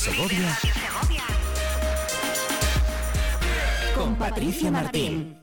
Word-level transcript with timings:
Segovia 0.00 0.56
con 3.94 4.14
Patricia 4.16 4.70
Martín. 4.70 5.36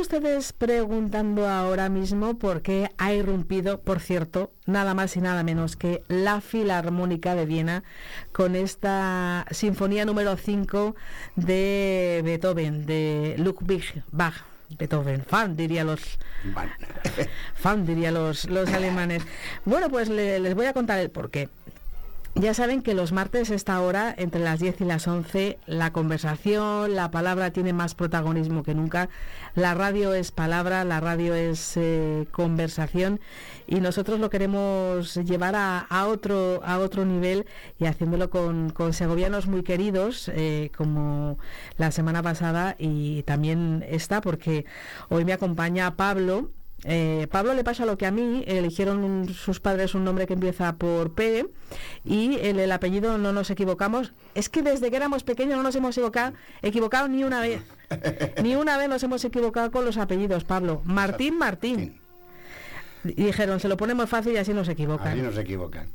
Ustedes 0.00 0.52
preguntando 0.52 1.48
ahora 1.48 1.88
mismo 1.88 2.38
por 2.38 2.62
qué 2.62 2.90
ha 2.98 3.12
irrumpido, 3.12 3.80
por 3.80 4.00
cierto, 4.00 4.50
nada 4.66 4.94
más 4.94 5.16
y 5.16 5.20
nada 5.20 5.42
menos 5.42 5.76
que 5.76 6.02
la 6.08 6.40
Filarmónica 6.40 7.34
de 7.34 7.46
Viena 7.46 7.82
con 8.32 8.56
esta 8.56 9.46
sinfonía 9.50 10.04
número 10.04 10.36
5 10.36 10.94
de 11.36 12.20
Beethoven, 12.24 12.86
de 12.86 13.34
Ludwig 13.38 14.02
Bach. 14.10 14.34
Beethoven, 14.78 15.24
fan 15.24 15.56
diría 15.56 15.82
los 15.84 16.00
fan 17.54 17.84
diría 17.84 18.10
los, 18.12 18.48
los 18.48 18.72
alemanes. 18.72 19.22
Bueno, 19.64 19.90
pues 19.90 20.08
le- 20.08 20.38
les 20.40 20.54
voy 20.54 20.66
a 20.66 20.72
contar 20.72 20.98
el 21.00 21.10
porqué. 21.10 21.48
Ya 22.36 22.54
saben 22.54 22.80
que 22.82 22.94
los 22.94 23.10
martes 23.12 23.50
esta 23.50 23.80
hora, 23.82 24.14
entre 24.16 24.40
las 24.40 24.60
10 24.60 24.80
y 24.80 24.84
las 24.84 25.08
11, 25.08 25.58
la 25.66 25.92
conversación, 25.92 26.94
la 26.94 27.10
palabra 27.10 27.50
tiene 27.50 27.72
más 27.72 27.94
protagonismo 27.96 28.62
que 28.62 28.74
nunca. 28.74 29.08
La 29.54 29.74
radio 29.74 30.14
es 30.14 30.30
palabra, 30.30 30.84
la 30.84 31.00
radio 31.00 31.34
es 31.34 31.76
eh, 31.76 32.28
conversación 32.30 33.20
y 33.66 33.80
nosotros 33.80 34.20
lo 34.20 34.30
queremos 34.30 35.16
llevar 35.16 35.56
a, 35.56 35.80
a 35.80 36.06
otro, 36.06 36.60
a 36.64 36.78
otro 36.78 37.04
nivel 37.04 37.46
y 37.78 37.86
haciéndolo 37.86 38.30
con, 38.30 38.70
con 38.70 38.92
segovianos 38.92 39.48
muy 39.48 39.64
queridos, 39.64 40.30
eh, 40.32 40.70
como 40.76 41.36
la 41.78 41.90
semana 41.90 42.22
pasada 42.22 42.76
y 42.78 43.24
también 43.24 43.84
esta, 43.88 44.20
porque 44.20 44.66
hoy 45.08 45.24
me 45.24 45.32
acompaña 45.32 45.96
Pablo. 45.96 46.50
Eh, 46.84 47.26
Pablo 47.30 47.52
le 47.54 47.62
pasa 47.62 47.84
lo 47.84 47.98
que 47.98 48.06
a 48.06 48.10
mí, 48.10 48.42
eligieron 48.46 49.04
un- 49.04 49.28
sus 49.28 49.60
padres 49.60 49.94
un 49.94 50.04
nombre 50.04 50.26
que 50.26 50.32
empieza 50.34 50.76
por 50.76 51.12
P 51.14 51.46
y 52.04 52.36
el, 52.40 52.58
el 52.58 52.72
apellido 52.72 53.18
no 53.18 53.32
nos 53.32 53.50
equivocamos. 53.50 54.12
Es 54.34 54.48
que 54.48 54.62
desde 54.62 54.90
que 54.90 54.96
éramos 54.96 55.22
pequeños 55.22 55.56
no 55.58 55.62
nos 55.62 55.76
hemos 55.76 55.96
equivocado, 55.96 56.32
equivocado 56.62 57.08
ni 57.08 57.22
una 57.24 57.40
vez. 57.40 57.62
Ni 58.42 58.56
una 58.56 58.78
vez 58.78 58.88
nos 58.88 59.02
hemos 59.02 59.24
equivocado 59.24 59.70
con 59.70 59.84
los 59.84 59.98
apellidos, 59.98 60.44
Pablo. 60.44 60.80
Martín 60.84 61.36
Martín. 61.36 61.99
Dijeron, 63.02 63.60
se 63.60 63.68
lo 63.68 63.76
ponemos 63.78 64.10
fácil 64.10 64.34
y 64.34 64.36
así 64.36 64.52
no 64.52 64.64
se 64.64 64.72
equivocan. 64.72 65.08
Así 65.08 65.22
no 65.22 65.32
se 65.32 65.40
equivocan. 65.40 65.88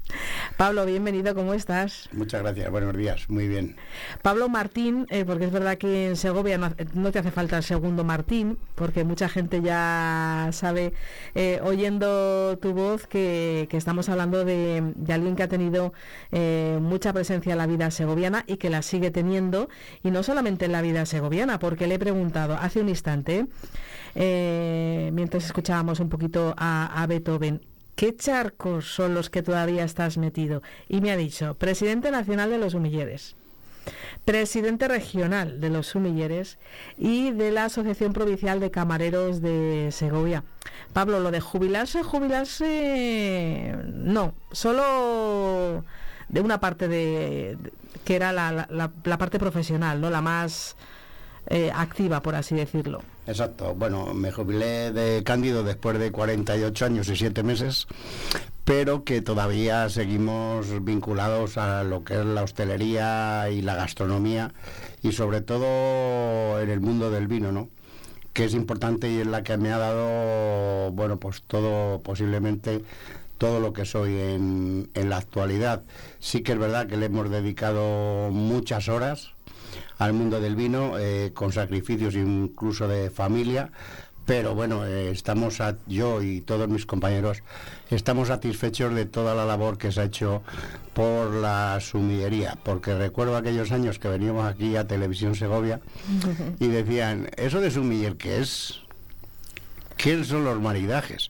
Pablo, 0.58 0.86
bienvenido, 0.86 1.36
¿cómo 1.36 1.54
estás? 1.54 2.10
Muchas 2.14 2.42
gracias, 2.42 2.72
buenos 2.72 2.98
días, 2.98 3.30
muy 3.30 3.48
bien. 3.48 3.76
Pablo 4.24 4.50
Martín, 4.50 5.06
eh, 5.10 5.24
porque 5.24 5.46
es 5.46 5.52
verdad 5.52 5.78
que 5.78 6.08
en 6.08 6.16
Segovia 6.16 6.58
no, 6.58 7.12
te 7.12 7.20
hace 7.20 7.30
falta 7.30 7.58
el 7.58 7.64
segundo 7.64 8.04
Martín, 8.04 8.58
porque 8.74 9.04
mucha 9.04 9.30
gente 9.30 9.62
ya 9.62 10.50
sabe, 10.52 10.94
eh, 11.36 11.60
oyendo 11.64 12.58
tu 12.58 12.74
voz, 12.74 13.06
que, 13.06 13.68
que 13.70 13.78
estamos 13.78 14.10
hablando 14.10 14.44
de, 14.44 14.94
de 14.96 15.14
alguien 15.14 15.36
que 15.36 15.44
ha 15.44 15.48
tenido 15.48 15.94
eh, 16.32 16.80
mucha 16.82 17.14
presencia 17.14 17.52
en 17.52 17.60
la 17.60 17.68
vida 17.68 17.92
segoviana 17.92 18.46
y 18.48 18.58
que 18.58 18.72
la 18.72 18.82
sigue 18.82 19.12
teniendo, 19.12 19.70
y 20.04 20.10
no 20.10 20.24
solamente 20.24 20.66
en 20.66 20.72
la 20.72 20.82
vida 20.82 21.06
segoviana, 21.06 21.60
porque 21.60 21.86
le 21.86 21.96
he 21.96 22.00
preguntado 22.00 22.56
hace 22.56 22.80
un 22.80 22.90
instante, 22.90 23.46
mientras 24.16 25.46
escuchábamos 25.46 26.00
un 26.00 26.08
poquito 26.08 26.56
a, 26.58 26.95
a 26.96 27.08
Beethoven, 27.08 27.62
¿qué 27.96 28.16
charcos 28.16 28.94
son 28.94 29.14
los 29.14 29.30
que 29.30 29.44
todavía 29.44 29.84
estás 29.84 30.18
metido? 30.18 30.62
Y 30.88 31.02
me 31.02 31.12
ha 31.12 31.18
dicho, 31.18 31.54
presidente 31.56 32.12
nacional 32.12 32.50
de 32.50 32.58
los 32.58 32.74
humilleres 32.74 33.36
presidente 34.26 34.88
regional 34.88 35.62
de 35.62 35.70
los 35.70 35.86
sumilleres 35.86 36.58
y 36.98 37.30
de 37.30 37.52
la 37.52 37.66
Asociación 37.66 38.14
Provincial 38.14 38.60
de 38.60 38.72
Camareros 38.72 39.42
de 39.44 39.90
Segovia. 39.92 40.44
Pablo, 40.92 41.20
lo 41.20 41.30
de 41.30 41.40
jubilarse, 41.40 42.02
jubilarse, 42.02 43.76
no, 43.94 44.34
solo 44.52 45.84
de 46.30 46.42
una 46.42 46.60
parte 46.60 46.88
de, 46.88 47.60
que 48.04 48.16
era 48.16 48.34
la, 48.34 48.52
la- 48.52 48.68
la- 48.72 48.92
la 49.04 49.18
parte 49.20 49.38
profesional, 49.38 50.02
no 50.02 50.10
la 50.10 50.22
más 50.22 50.76
eh, 51.48 51.72
activa, 51.72 52.22
por 52.22 52.34
así 52.34 52.56
decirlo. 52.56 53.04
Exacto, 53.28 53.74
bueno, 53.74 54.14
me 54.14 54.32
jubilé 54.32 54.92
de 54.92 55.24
Cándido 55.24 55.64
después 55.64 55.98
de 55.98 56.12
48 56.12 56.86
años 56.86 57.10
y 57.10 57.16
7 57.16 57.42
meses, 57.42 57.88
pero 58.64 59.04
que 59.04 59.22
todavía 59.22 59.90
seguimos 59.90 60.84
vinculados 60.84 61.58
a 61.58 61.84
lo 61.84 62.04
que 62.04 62.20
es 62.20 62.26
la 62.26 62.44
hostelería 62.44 63.50
y 63.50 63.62
la 63.62 63.76
gastronomía 63.76 64.54
y 65.02 65.12
sobre 65.12 65.42
todo 65.42 66.60
en 66.62 66.70
el 66.70 66.82
mundo 66.82 67.10
del 67.10 67.28
vino, 67.28 67.52
¿no? 67.52 67.70
que 68.36 68.44
es 68.44 68.54
importante 68.54 69.10
y 69.10 69.22
es 69.22 69.28
la 69.28 69.44
que 69.44 69.58
me 69.58 69.72
ha 69.72 69.78
dado, 69.78 70.92
bueno, 70.92 71.18
pues 71.18 71.42
todo, 71.48 72.02
posiblemente 72.02 72.84
todo 73.38 73.62
lo 73.62 73.72
que 73.72 73.86
soy 73.86 74.20
en, 74.20 74.90
en 74.94 75.10
la 75.10 75.18
actualidad. 75.18 75.84
Sí 76.20 76.42
que 76.42 76.52
es 76.52 76.60
verdad 76.60 76.86
que 76.86 76.98
le 76.98 77.06
hemos 77.06 77.30
dedicado 77.30 78.30
muchas 78.32 78.90
horas 78.90 79.36
al 79.98 80.14
mundo 80.14 80.40
del 80.40 80.56
vino, 80.56 80.98
eh, 81.00 81.32
con 81.34 81.52
sacrificios 81.52 82.16
incluso 82.16 82.88
de 82.88 83.10
familia, 83.10 83.70
pero 84.26 84.56
bueno, 84.56 84.86
eh, 84.88 85.12
estamos, 85.12 85.62
a- 85.62 85.76
yo 85.86 86.22
y 86.24 86.42
todos 86.42 86.68
mis 86.68 86.86
compañeros, 86.88 87.44
estamos 87.92 88.30
satisfechos 88.30 88.94
de 88.96 89.06
toda 89.06 89.36
la 89.36 89.46
labor 89.46 89.78
que 89.78 89.92
se 89.92 90.02
ha 90.02 90.06
hecho 90.06 90.42
por 90.96 91.32
la 91.32 91.78
sumillería, 91.80 92.58
porque 92.64 92.96
recuerdo 92.98 93.38
aquellos 93.38 93.72
años 93.72 94.00
que 94.00 94.08
veníamos 94.08 94.46
aquí 94.48 94.76
a 94.78 94.88
Televisión 94.88 95.36
Segovia 95.36 95.80
y 96.60 96.68
decían, 96.68 97.30
¿eso 97.38 97.62
de 97.62 97.70
sumiller 97.70 98.16
qué 98.16 98.40
es? 98.42 98.80
¿Qué 99.98 100.24
son 100.24 100.44
los 100.44 100.60
maridajes? 100.60 101.30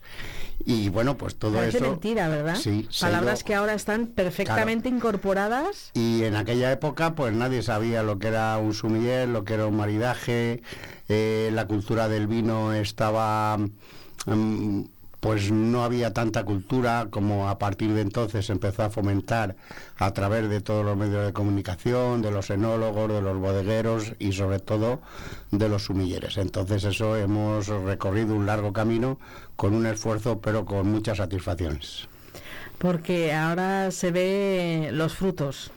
Y 0.66 0.90
bueno, 0.90 1.16
pues 1.16 1.36
todo 1.36 1.54
Parece 1.58 1.78
eso... 1.78 1.92
mentira, 1.92 2.28
¿verdad? 2.28 2.56
Sí, 2.56 2.88
Palabras 3.00 3.44
que 3.44 3.54
ahora 3.54 3.76
están 3.76 4.08
perfectamente 4.08 4.90
incorporadas. 4.90 5.92
y 5.94 6.24
en 6.24 6.36
aquella 6.36 6.72
época, 6.72 7.14
pues 7.14 7.34
nadie 7.34 7.62
sabía 7.62 8.02
lo 8.02 8.18
que 8.18 8.28
era 8.30 8.58
un 8.58 8.74
sumiller, 8.74 9.28
lo 9.30 9.44
que 9.44 9.54
era 9.54 9.68
un 9.68 9.78
maridaje, 9.78 10.64
eh, 11.08 11.52
la 11.54 11.68
cultura 11.68 12.08
del 12.10 12.26
vino 12.26 12.74
estaba, 12.74 13.58
mm, 14.26 14.82
pues 15.26 15.52
no 15.52 15.84
había 15.84 16.14
tanta 16.14 16.44
cultura 16.44 17.08
como 17.10 17.50
a 17.50 17.58
partir 17.58 17.94
de 17.94 18.02
entonces 18.02 18.48
empezó 18.52 18.84
a 18.84 18.92
fomentar 18.92 19.56
a 19.98 20.14
través 20.14 20.48
de 20.50 20.62
todos 20.62 20.86
los 20.86 20.96
medios 20.96 21.26
de 21.26 21.34
comunicación, 21.34 22.22
de 22.22 22.30
los 22.30 22.52
enólogos, 22.52 23.12
de 23.12 23.24
los 23.24 23.36
bodegueros 23.40 24.14
y 24.20 24.34
sobre 24.34 24.60
todo 24.60 25.02
de 25.50 25.68
los 25.68 25.86
sumilleres. 25.86 26.38
Entonces 26.38 26.84
eso 26.84 27.18
hemos 27.18 27.66
recorrido 27.70 28.36
un 28.36 28.46
largo 28.46 28.72
camino 28.72 29.18
con 29.56 29.74
un 29.74 29.88
esfuerzo 29.88 30.42
pero 30.42 30.64
con 30.64 30.92
muchas 30.92 31.18
satisfacciones. 31.18 32.08
porque 32.78 33.34
ahora 33.34 33.90
se 33.90 34.12
ve 34.12 34.90
los 34.92 35.16
frutos 35.16 35.72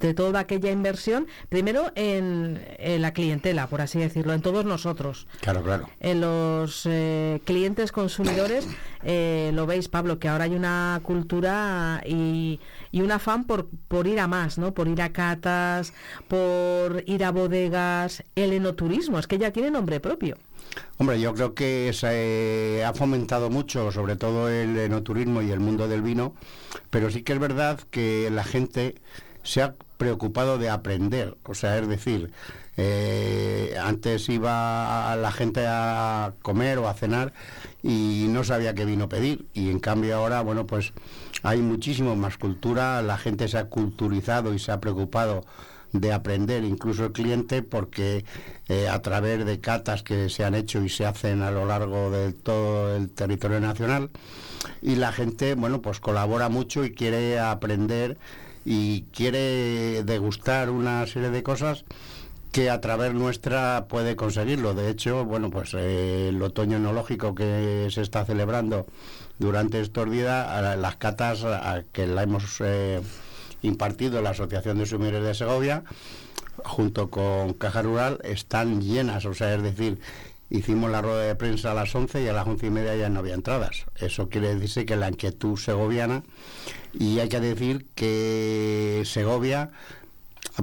de 0.00 0.14
toda 0.14 0.40
aquella 0.40 0.70
inversión, 0.70 1.26
primero 1.48 1.92
en, 1.94 2.60
en 2.78 3.02
la 3.02 3.12
clientela, 3.12 3.66
por 3.68 3.80
así 3.80 3.98
decirlo, 3.98 4.32
en 4.32 4.42
todos 4.42 4.64
nosotros. 4.64 5.26
Claro, 5.40 5.62
claro. 5.62 5.88
En 6.00 6.20
los 6.20 6.86
eh, 6.86 7.40
clientes 7.44 7.92
consumidores, 7.92 8.66
eh, 9.04 9.50
lo 9.54 9.66
veis, 9.66 9.88
Pablo, 9.88 10.18
que 10.18 10.28
ahora 10.28 10.44
hay 10.44 10.54
una 10.54 11.00
cultura 11.02 12.02
y, 12.06 12.60
y 12.90 13.00
un 13.02 13.12
afán 13.12 13.44
por, 13.44 13.68
por 13.88 14.06
ir 14.06 14.20
a 14.20 14.26
más, 14.26 14.58
¿no? 14.58 14.72
Por 14.74 14.88
ir 14.88 15.02
a 15.02 15.12
catas, 15.12 15.92
por 16.28 17.02
ir 17.06 17.24
a 17.24 17.30
bodegas, 17.30 18.24
el 18.34 18.52
enoturismo, 18.52 19.18
es 19.18 19.26
que 19.26 19.38
ya 19.38 19.50
tiene 19.52 19.70
nombre 19.70 20.00
propio. 20.00 20.36
Hombre, 20.98 21.20
yo 21.20 21.34
creo 21.34 21.54
que 21.54 21.92
se 21.92 22.84
ha 22.84 22.94
fomentado 22.94 23.50
mucho, 23.50 23.90
sobre 23.90 24.16
todo 24.16 24.48
el 24.48 24.78
enoturismo 24.78 25.42
y 25.42 25.50
el 25.50 25.58
mundo 25.58 25.88
del 25.88 26.02
vino, 26.02 26.34
pero 26.90 27.10
sí 27.10 27.22
que 27.22 27.32
es 27.32 27.38
verdad 27.38 27.80
que 27.90 28.30
la 28.30 28.44
gente 28.44 28.94
se 29.42 29.62
ha 29.62 29.74
preocupado 30.00 30.58
de 30.58 30.68
aprender, 30.70 31.36
o 31.44 31.54
sea, 31.54 31.78
es 31.78 31.86
decir, 31.86 32.32
Eh, 32.82 33.76
antes 33.76 34.30
iba 34.30 35.12
a 35.12 35.16
la 35.16 35.30
gente 35.32 35.66
a 35.68 36.32
comer 36.40 36.78
o 36.78 36.88
a 36.88 36.94
cenar 36.94 37.34
y 37.82 38.24
no 38.30 38.42
sabía 38.42 38.74
qué 38.74 38.86
vino 38.86 39.06
pedir. 39.06 39.44
Y 39.52 39.68
en 39.68 39.80
cambio 39.80 40.16
ahora, 40.16 40.40
bueno, 40.40 40.64
pues 40.64 40.94
hay 41.42 41.60
muchísimo 41.60 42.16
más 42.16 42.38
cultura, 42.38 43.02
la 43.02 43.18
gente 43.18 43.48
se 43.48 43.58
ha 43.58 43.66
culturizado 43.68 44.54
y 44.54 44.58
se 44.58 44.72
ha 44.72 44.80
preocupado 44.80 45.44
de 45.92 46.14
aprender, 46.14 46.64
incluso 46.64 47.04
el 47.04 47.12
cliente, 47.12 47.62
porque 47.62 48.24
eh, 48.68 48.88
a 48.88 49.02
través 49.02 49.44
de 49.44 49.60
catas 49.60 50.02
que 50.02 50.30
se 50.30 50.44
han 50.44 50.54
hecho 50.54 50.80
y 50.82 50.88
se 50.88 51.04
hacen 51.04 51.42
a 51.42 51.50
lo 51.50 51.66
largo 51.66 52.10
de 52.10 52.32
todo 52.32 52.96
el 52.96 53.10
territorio 53.10 53.60
nacional, 53.60 54.08
y 54.80 54.94
la 54.94 55.12
gente, 55.12 55.54
bueno, 55.54 55.82
pues 55.82 56.00
colabora 56.00 56.48
mucho 56.48 56.82
y 56.84 56.94
quiere 56.94 57.40
aprender 57.40 58.16
y 58.64 59.02
quiere 59.14 60.02
degustar 60.04 60.70
una 60.70 61.06
serie 61.06 61.30
de 61.30 61.42
cosas 61.42 61.84
que 62.52 62.68
a 62.70 62.80
través 62.80 63.14
nuestra 63.14 63.86
puede 63.88 64.16
conseguirlo. 64.16 64.74
De 64.74 64.90
hecho, 64.90 65.24
bueno, 65.24 65.50
pues 65.50 65.74
eh, 65.74 66.28
el 66.28 66.42
otoño 66.42 66.76
enológico 66.76 67.34
que 67.34 67.88
se 67.90 68.02
está 68.02 68.24
celebrando 68.24 68.86
durante 69.38 69.80
estos 69.80 70.10
días, 70.10 70.78
las 70.78 70.96
catas 70.96 71.44
que 71.92 72.06
la 72.06 72.24
hemos 72.24 72.60
eh, 72.60 73.00
impartido 73.62 74.20
la 74.20 74.30
Asociación 74.30 74.78
de 74.78 74.86
Sumidores 74.86 75.24
de 75.24 75.34
Segovia, 75.34 75.84
junto 76.64 77.08
con 77.08 77.54
Caja 77.54 77.82
Rural, 77.82 78.18
están 78.24 78.82
llenas, 78.82 79.24
o 79.24 79.34
sea, 79.34 79.54
es 79.54 79.62
decir, 79.62 79.98
hicimos 80.50 80.90
la 80.90 81.00
rueda 81.00 81.22
de 81.22 81.34
prensa 81.36 81.70
a 81.70 81.74
las 81.74 81.94
11 81.94 82.22
y 82.22 82.28
a 82.28 82.32
las 82.32 82.46
once 82.46 82.66
y 82.66 82.70
media 82.70 82.96
ya 82.96 83.08
no 83.08 83.20
había 83.20 83.34
entradas. 83.34 83.86
Eso 83.96 84.28
quiere 84.28 84.54
decirse 84.54 84.84
que 84.84 84.96
la 84.96 85.08
inquietud 85.08 85.56
segoviana, 85.56 86.22
y 86.92 87.20
hay 87.20 87.28
que 87.28 87.40
decir 87.40 87.86
que 87.94 89.02
Segovia 89.06 89.70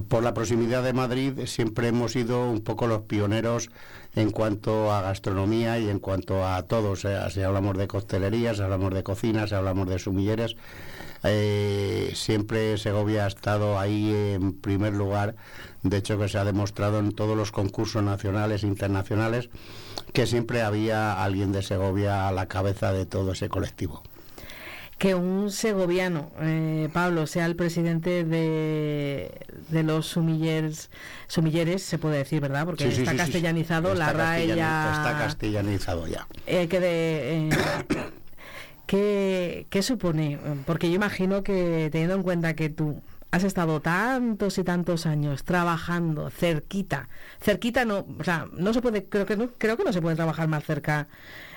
por 0.09 0.23
la 0.23 0.33
proximidad 0.33 0.83
de 0.83 0.93
Madrid 0.93 1.45
siempre 1.45 1.87
hemos 1.87 2.11
sido 2.11 2.49
un 2.49 2.61
poco 2.61 2.87
los 2.87 3.03
pioneros 3.03 3.69
en 4.15 4.31
cuanto 4.31 4.91
a 4.91 5.01
gastronomía 5.01 5.79
y 5.79 5.89
en 5.89 5.99
cuanto 5.99 6.45
a 6.45 6.61
todo. 6.63 6.95
Si 6.95 7.41
hablamos 7.41 7.77
de 7.77 7.87
costelería, 7.87 8.53
si 8.53 8.61
hablamos 8.61 8.93
de 8.93 9.03
cocina, 9.03 9.47
si 9.47 9.55
hablamos 9.55 9.87
de 9.87 9.99
sumilleres, 9.99 10.55
eh, 11.23 12.11
siempre 12.15 12.77
Segovia 12.77 13.25
ha 13.25 13.27
estado 13.27 13.79
ahí 13.79 14.11
en 14.33 14.53
primer 14.53 14.93
lugar. 14.93 15.35
De 15.89 15.97
hecho, 15.97 16.17
que 16.17 16.27
se 16.27 16.37
ha 16.37 16.43
demostrado 16.43 16.99
en 16.99 17.11
todos 17.11 17.37
los 17.37 17.51
concursos 17.51 18.03
nacionales 18.03 18.63
e 18.63 18.67
internacionales 18.67 19.49
que 20.13 20.25
siempre 20.25 20.61
había 20.61 21.23
alguien 21.23 21.51
de 21.51 21.61
Segovia 21.61 22.27
a 22.27 22.31
la 22.31 22.47
cabeza 22.47 22.93
de 22.93 23.05
todo 23.05 23.33
ese 23.33 23.49
colectivo 23.49 24.03
que 24.97 25.13
un 25.13 25.51
segoviano, 25.51 26.31
eh, 26.41 26.89
Pablo, 26.91 27.27
sea 27.27 27.45
el 27.45 27.55
presidente 27.55 28.23
de, 28.23 29.31
de 29.69 29.83
los 29.83 30.07
sumilleres, 30.07 30.89
sumilleres, 31.27 31.83
se 31.83 31.99
puede 31.99 32.17
decir, 32.17 32.41
¿verdad? 32.41 32.65
Porque 32.65 32.87
está 32.87 33.15
castellanizado, 33.15 33.93
la 33.93 34.11
RAE 34.11 34.47
ya... 34.47 34.91
Está 34.95 35.17
castellanizado 35.19 36.07
ya. 36.07 36.27
Eh, 36.47 36.67
que 36.67 36.79
de, 36.79 37.49
eh, 38.87 39.65
¿qué, 39.69 39.81
supone? 39.83 40.39
Porque 40.65 40.89
yo 40.89 40.95
imagino 40.95 41.43
que 41.43 41.89
teniendo 41.91 42.15
en 42.15 42.23
cuenta 42.23 42.55
que 42.55 42.69
tú 42.69 42.99
has 43.31 43.43
estado 43.43 43.81
tantos 43.81 44.57
y 44.57 44.63
tantos 44.63 45.05
años 45.05 45.43
trabajando 45.43 46.29
cerquita, 46.29 47.09
cerquita 47.41 47.85
no, 47.85 48.05
o 48.19 48.23
sea, 48.23 48.47
no 48.53 48.73
se 48.73 48.81
puede, 48.81 49.05
creo 49.05 49.25
que 49.25 49.35
no, 49.37 49.49
creo 49.57 49.77
que 49.77 49.83
no 49.83 49.93
se 49.93 50.01
puede 50.01 50.15
trabajar 50.15 50.47
más 50.47 50.63
cerca 50.63 51.07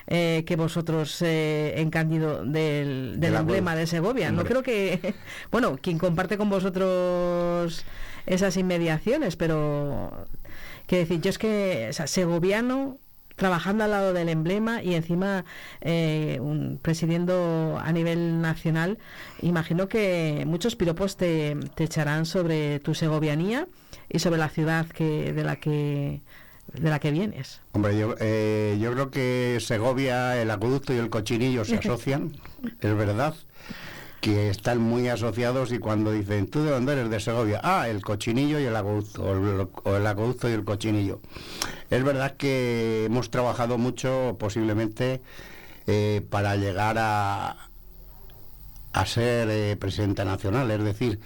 eh, 0.07 0.45
que 0.47 0.57
vosotros 0.57 1.23
eh, 1.23 1.75
en 1.77 1.91
Cándido 1.91 2.45
del, 2.45 3.23
emblema 3.23 3.77
de 3.77 3.87
Segovia. 3.87 4.33
No 4.33 4.45
creo 4.45 4.63
que, 4.63 5.15
bueno, 5.53 5.79
quien 5.81 5.99
comparte 5.99 6.37
con 6.37 6.51
vosotros 6.51 7.85
esas 8.27 8.57
inmediaciones, 8.57 9.37
pero 9.37 10.27
que 10.87 10.99
decir, 10.99 11.21
yo 11.21 11.31
es 11.31 11.39
que, 11.39 11.87
o 11.91 11.93
sea, 11.93 12.07
segoviano 12.07 12.99
trabajando 13.41 13.85
al 13.85 13.91
lado 13.91 14.13
del 14.13 14.29
emblema 14.29 14.83
y 14.83 14.95
encima 14.95 15.47
eh, 15.81 16.37
un, 16.43 16.79
presidiendo 16.81 17.81
a 17.83 17.91
nivel 17.91 18.43
nacional, 18.43 18.99
imagino 19.41 19.89
que 19.89 20.45
muchos 20.47 20.77
piropos 20.77 21.17
te, 21.17 21.57
te, 21.75 21.85
echarán 21.85 22.27
sobre 22.27 22.81
tu 22.81 22.95
segovianía 22.95 23.67
y 24.11 24.19
sobre 24.19 24.39
la 24.39 24.51
ciudad 24.51 24.87
que 24.89 25.33
de 25.33 25.43
la 25.43 25.57
que 25.57 26.21
de 26.75 26.91
la 26.91 26.99
que 26.99 27.13
vienes. 27.13 27.63
Hombre, 27.73 27.99
yo, 27.99 28.15
eh, 28.21 28.79
yo 28.79 28.93
creo 28.93 29.11
que 29.11 29.57
Segovia, 29.61 30.41
el 30.41 30.51
acueducto 30.51 30.93
y 30.93 30.99
el 30.99 31.09
cochinillo 31.09 31.65
se 31.65 31.77
asocian, 31.83 32.33
es 32.63 32.95
verdad, 32.95 33.35
que 34.21 34.51
están 34.51 34.79
muy 34.79 35.09
asociados 35.09 35.73
y 35.73 35.79
cuando 35.79 36.13
dicen, 36.13 36.49
¿tú 36.49 36.63
de 36.63 36.71
dónde 36.71 36.93
eres? 36.93 37.11
De 37.11 37.21
Segovia. 37.21 37.61
Ah, 37.63 37.89
el 37.89 38.03
cochinillo 38.03 38.61
y 38.61 38.65
el 38.65 38.77
acueducto, 38.77 39.23
o 39.23 39.97
el, 39.97 40.07
acueducto 40.07 40.49
y 40.49 40.53
el 40.53 40.65
cochinillo. 40.65 41.21
Es 41.91 42.05
verdad 42.05 42.37
que 42.37 43.07
hemos 43.07 43.31
trabajado 43.31 43.79
mucho, 43.79 44.37
posiblemente, 44.39 45.23
eh, 45.87 46.23
para 46.29 46.57
llegar 46.57 46.97
a, 46.99 47.69
a 48.93 49.07
ser 49.07 49.49
eh, 49.51 49.77
presidenta 49.77 50.25
nacional, 50.25 50.71
es 50.71 50.85
decir, 50.85 51.21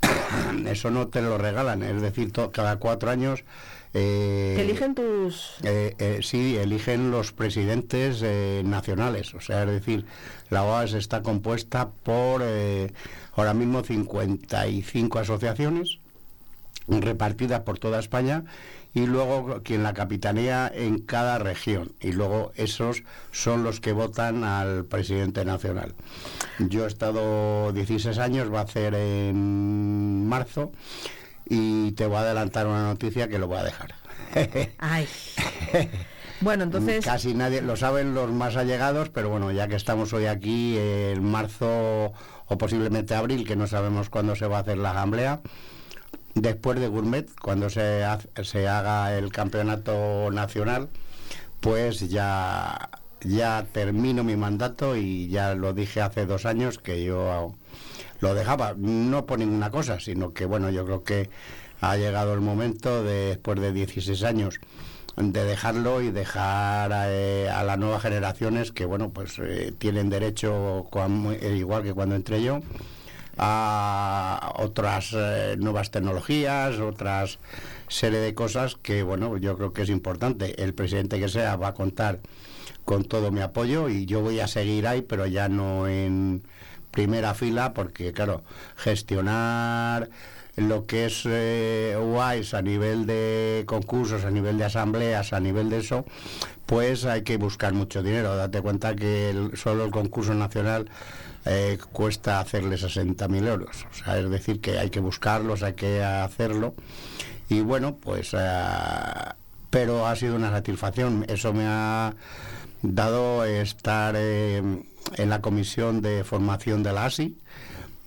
eso 0.66 0.90
no 0.90 1.08
te 1.08 1.20
lo 1.20 1.36
regalan, 1.36 1.82
es 1.82 2.00
decir, 2.00 2.32
cada 2.52 2.76
cuatro 2.76 3.10
años 3.10 3.44
eh, 3.92 4.56
eligen 4.58 4.94
tus...? 4.94 5.56
Eh, 5.64 5.96
eh, 5.98 6.20
sí, 6.22 6.56
eligen 6.56 7.10
los 7.10 7.32
presidentes 7.32 8.22
nacionales. 8.64 9.34
O 9.34 9.40
sea, 9.40 9.64
es 9.64 9.70
decir, 9.70 10.04
la 10.50 10.64
OAS 10.64 10.92
está 10.92 11.22
compuesta 11.22 11.90
por 12.02 12.44
ahora 13.36 13.54
mismo 13.54 13.82
55 13.82 15.18
asociaciones 15.18 15.98
repartidas 16.88 17.60
por 17.60 17.78
toda 17.78 18.00
España 18.00 18.44
y 18.92 19.06
luego 19.06 19.62
quien 19.62 19.82
la 19.82 19.94
capitanea 19.94 20.70
en 20.74 20.98
cada 20.98 21.38
región. 21.38 21.92
Y 22.00 22.12
luego 22.12 22.52
esos 22.56 23.04
son 23.30 23.62
los 23.62 23.80
que 23.80 23.92
votan 23.92 24.44
al 24.44 24.84
presidente 24.84 25.44
nacional. 25.44 25.94
Yo 26.58 26.84
he 26.84 26.88
estado 26.88 27.72
16 27.72 28.18
años, 28.18 28.52
va 28.52 28.62
a 28.62 28.66
ser 28.66 28.94
en 28.94 30.26
marzo 30.26 30.72
y 31.48 31.92
te 31.92 32.06
voy 32.06 32.16
a 32.16 32.20
adelantar 32.20 32.66
una 32.66 32.84
noticia 32.84 33.28
que 33.28 33.38
lo 33.38 33.46
voy 33.46 33.58
a 33.58 33.64
dejar. 33.64 33.94
Ay. 34.78 35.08
Bueno, 36.40 36.64
entonces... 36.64 37.04
Casi 37.04 37.34
nadie 37.34 37.60
lo 37.60 37.76
saben 37.76 38.14
los 38.14 38.30
más 38.30 38.56
allegados, 38.56 39.10
pero 39.10 39.28
bueno, 39.28 39.52
ya 39.52 39.68
que 39.68 39.76
estamos 39.76 40.12
hoy 40.12 40.26
aquí, 40.26 40.76
en 40.78 41.22
marzo 41.22 42.12
o 42.46 42.58
posiblemente 42.58 43.14
abril, 43.14 43.46
que 43.46 43.56
no 43.56 43.66
sabemos 43.66 44.08
cuándo 44.08 44.34
se 44.34 44.46
va 44.46 44.58
a 44.58 44.60
hacer 44.60 44.78
la 44.78 44.92
asamblea, 44.92 45.40
después 46.34 46.80
de 46.80 46.88
Gourmet, 46.88 47.28
cuando 47.40 47.68
se, 47.68 48.04
se 48.42 48.68
haga 48.68 49.16
el 49.16 49.30
campeonato 49.32 50.30
nacional, 50.30 50.88
pues 51.60 52.08
ya, 52.08 52.88
ya 53.20 53.66
termino 53.72 54.24
mi 54.24 54.36
mandato 54.36 54.96
y 54.96 55.28
ya 55.28 55.54
lo 55.54 55.74
dije 55.74 56.00
hace 56.00 56.24
dos 56.24 56.46
años 56.46 56.78
que 56.78 57.04
yo 57.04 57.54
lo 58.20 58.34
dejaba, 58.34 58.74
no 58.76 59.26
por 59.26 59.38
ninguna 59.38 59.70
cosa, 59.70 60.00
sino 60.00 60.32
que 60.32 60.46
bueno, 60.46 60.70
yo 60.70 60.84
creo 60.86 61.04
que 61.04 61.30
ha 61.80 61.96
llegado 61.96 62.34
el 62.34 62.40
momento, 62.40 63.02
después 63.04 63.60
de 63.60 63.72
16 63.72 64.22
años, 64.24 64.60
de 65.20 65.44
dejarlo 65.44 66.00
y 66.00 66.10
dejar 66.10 66.90
eh, 67.06 67.50
a, 67.50 67.62
las 67.62 67.78
nuevas 67.78 68.02
generaciones 68.02 68.72
que 68.72 68.86
bueno 68.86 69.10
pues 69.10 69.38
eh, 69.38 69.72
tienen 69.76 70.08
derecho 70.08 70.88
eh, 71.30 71.56
igual 71.56 71.82
que 71.82 71.92
cuando 71.92 72.14
entré 72.14 72.42
yo 72.42 72.60
a 73.36 74.54
otras 74.56 75.14
nuevas 75.58 75.90
tecnologías 75.90 76.78
otras 76.78 77.38
serie 77.88 78.18
de 78.18 78.34
cosas 78.34 78.76
que 78.76 79.02
bueno 79.02 79.36
yo 79.36 79.56
creo 79.56 79.72
que 79.72 79.82
es 79.82 79.90
importante. 79.90 80.62
El 80.62 80.74
presidente 80.74 81.20
que 81.20 81.28
sea 81.28 81.56
va 81.56 81.68
a 81.68 81.74
contar 81.74 82.20
con 82.84 83.04
todo 83.04 83.30
mi 83.30 83.40
apoyo 83.40 83.88
y 83.88 84.06
yo 84.06 84.22
voy 84.22 84.40
a 84.40 84.48
seguir 84.48 84.86
ahí 84.86 85.02
pero 85.02 85.26
ya 85.26 85.48
no 85.48 85.86
en 85.86 86.42
primera 86.90 87.34
fila 87.34 87.72
porque, 87.72 88.12
claro, 88.12 88.42
gestionar 88.76 90.10
lo 90.60 90.86
que 90.86 91.06
es 91.06 91.22
eh, 91.26 91.96
a 92.52 92.62
nivel 92.62 93.06
de 93.06 93.64
concursos, 93.66 94.24
a 94.24 94.30
nivel 94.30 94.58
de 94.58 94.64
asambleas, 94.64 95.32
a 95.32 95.40
nivel 95.40 95.70
de 95.70 95.78
eso, 95.78 96.04
pues 96.66 97.04
hay 97.04 97.22
que 97.22 97.36
buscar 97.36 97.72
mucho 97.72 98.02
dinero. 98.02 98.36
Date 98.36 98.60
cuenta 98.60 98.94
que 98.94 99.50
solo 99.54 99.84
el 99.84 99.90
concurso 99.90 100.34
nacional 100.34 100.88
eh, 101.44 101.78
cuesta 101.92 102.40
hacerle 102.40 102.76
60.000 102.76 103.46
euros. 103.46 103.86
O 103.90 103.94
sea, 103.94 104.18
es 104.18 104.28
decir, 104.30 104.60
que 104.60 104.78
hay 104.78 104.90
que 104.90 105.00
buscarlos, 105.00 105.62
hay 105.62 105.74
que 105.74 106.02
hacerlo. 106.02 106.74
Y 107.48 107.60
bueno, 107.60 107.96
pues... 107.96 108.34
Eh, 108.34 108.38
pero 109.70 110.06
ha 110.06 110.16
sido 110.16 110.34
una 110.34 110.50
satisfacción. 110.50 111.24
Eso 111.28 111.52
me 111.52 111.64
ha 111.64 112.12
dado 112.82 113.44
estar 113.44 114.16
en 114.16 114.84
la 115.16 115.40
comisión 115.40 116.02
de 116.02 116.24
formación 116.24 116.82
de 116.82 116.92
la 116.92 117.04
ASI, 117.06 117.38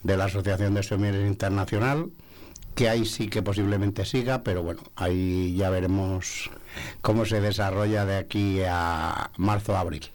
de 0.03 0.17
la 0.17 0.25
Asociación 0.25 0.73
de 0.73 0.83
Somieres 0.83 1.25
Internacional, 1.25 2.09
que 2.75 2.89
ahí 2.89 3.05
sí 3.05 3.27
que 3.27 3.41
posiblemente 3.41 4.05
siga, 4.05 4.43
pero 4.43 4.63
bueno, 4.63 4.81
ahí 4.95 5.55
ya 5.55 5.69
veremos 5.69 6.49
cómo 7.01 7.25
se 7.25 7.41
desarrolla 7.41 8.05
de 8.05 8.17
aquí 8.17 8.61
a 8.67 9.31
marzo-abril. 9.37 10.09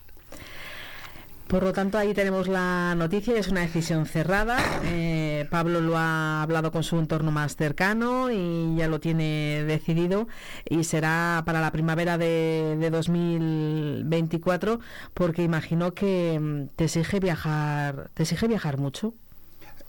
Por 1.49 1.63
lo 1.63 1.73
tanto, 1.73 1.97
ahí 1.97 2.13
tenemos 2.13 2.47
la 2.47 2.93
noticia, 2.95 3.35
es 3.35 3.47
una 3.47 3.61
decisión 3.61 4.05
cerrada. 4.05 4.59
Eh, 4.83 5.47
Pablo 5.49 5.81
lo 5.81 5.97
ha 5.97 6.43
hablado 6.43 6.71
con 6.71 6.83
su 6.83 6.99
entorno 6.99 7.31
más 7.31 7.55
cercano 7.55 8.29
y 8.29 8.75
ya 8.75 8.87
lo 8.87 8.99
tiene 8.99 9.63
decidido 9.63 10.27
y 10.69 10.83
será 10.83 11.41
para 11.47 11.59
la 11.59 11.71
primavera 11.71 12.19
de, 12.19 12.77
de 12.79 12.91
2024 12.91 14.79
porque 15.15 15.41
imagino 15.41 15.95
que 15.95 16.37
mm, 16.39 16.75
te 16.75 16.83
exige 16.83 17.19
viajar, 17.19 18.11
te 18.13 18.21
exige 18.23 18.47
viajar 18.47 18.77
mucho. 18.77 19.15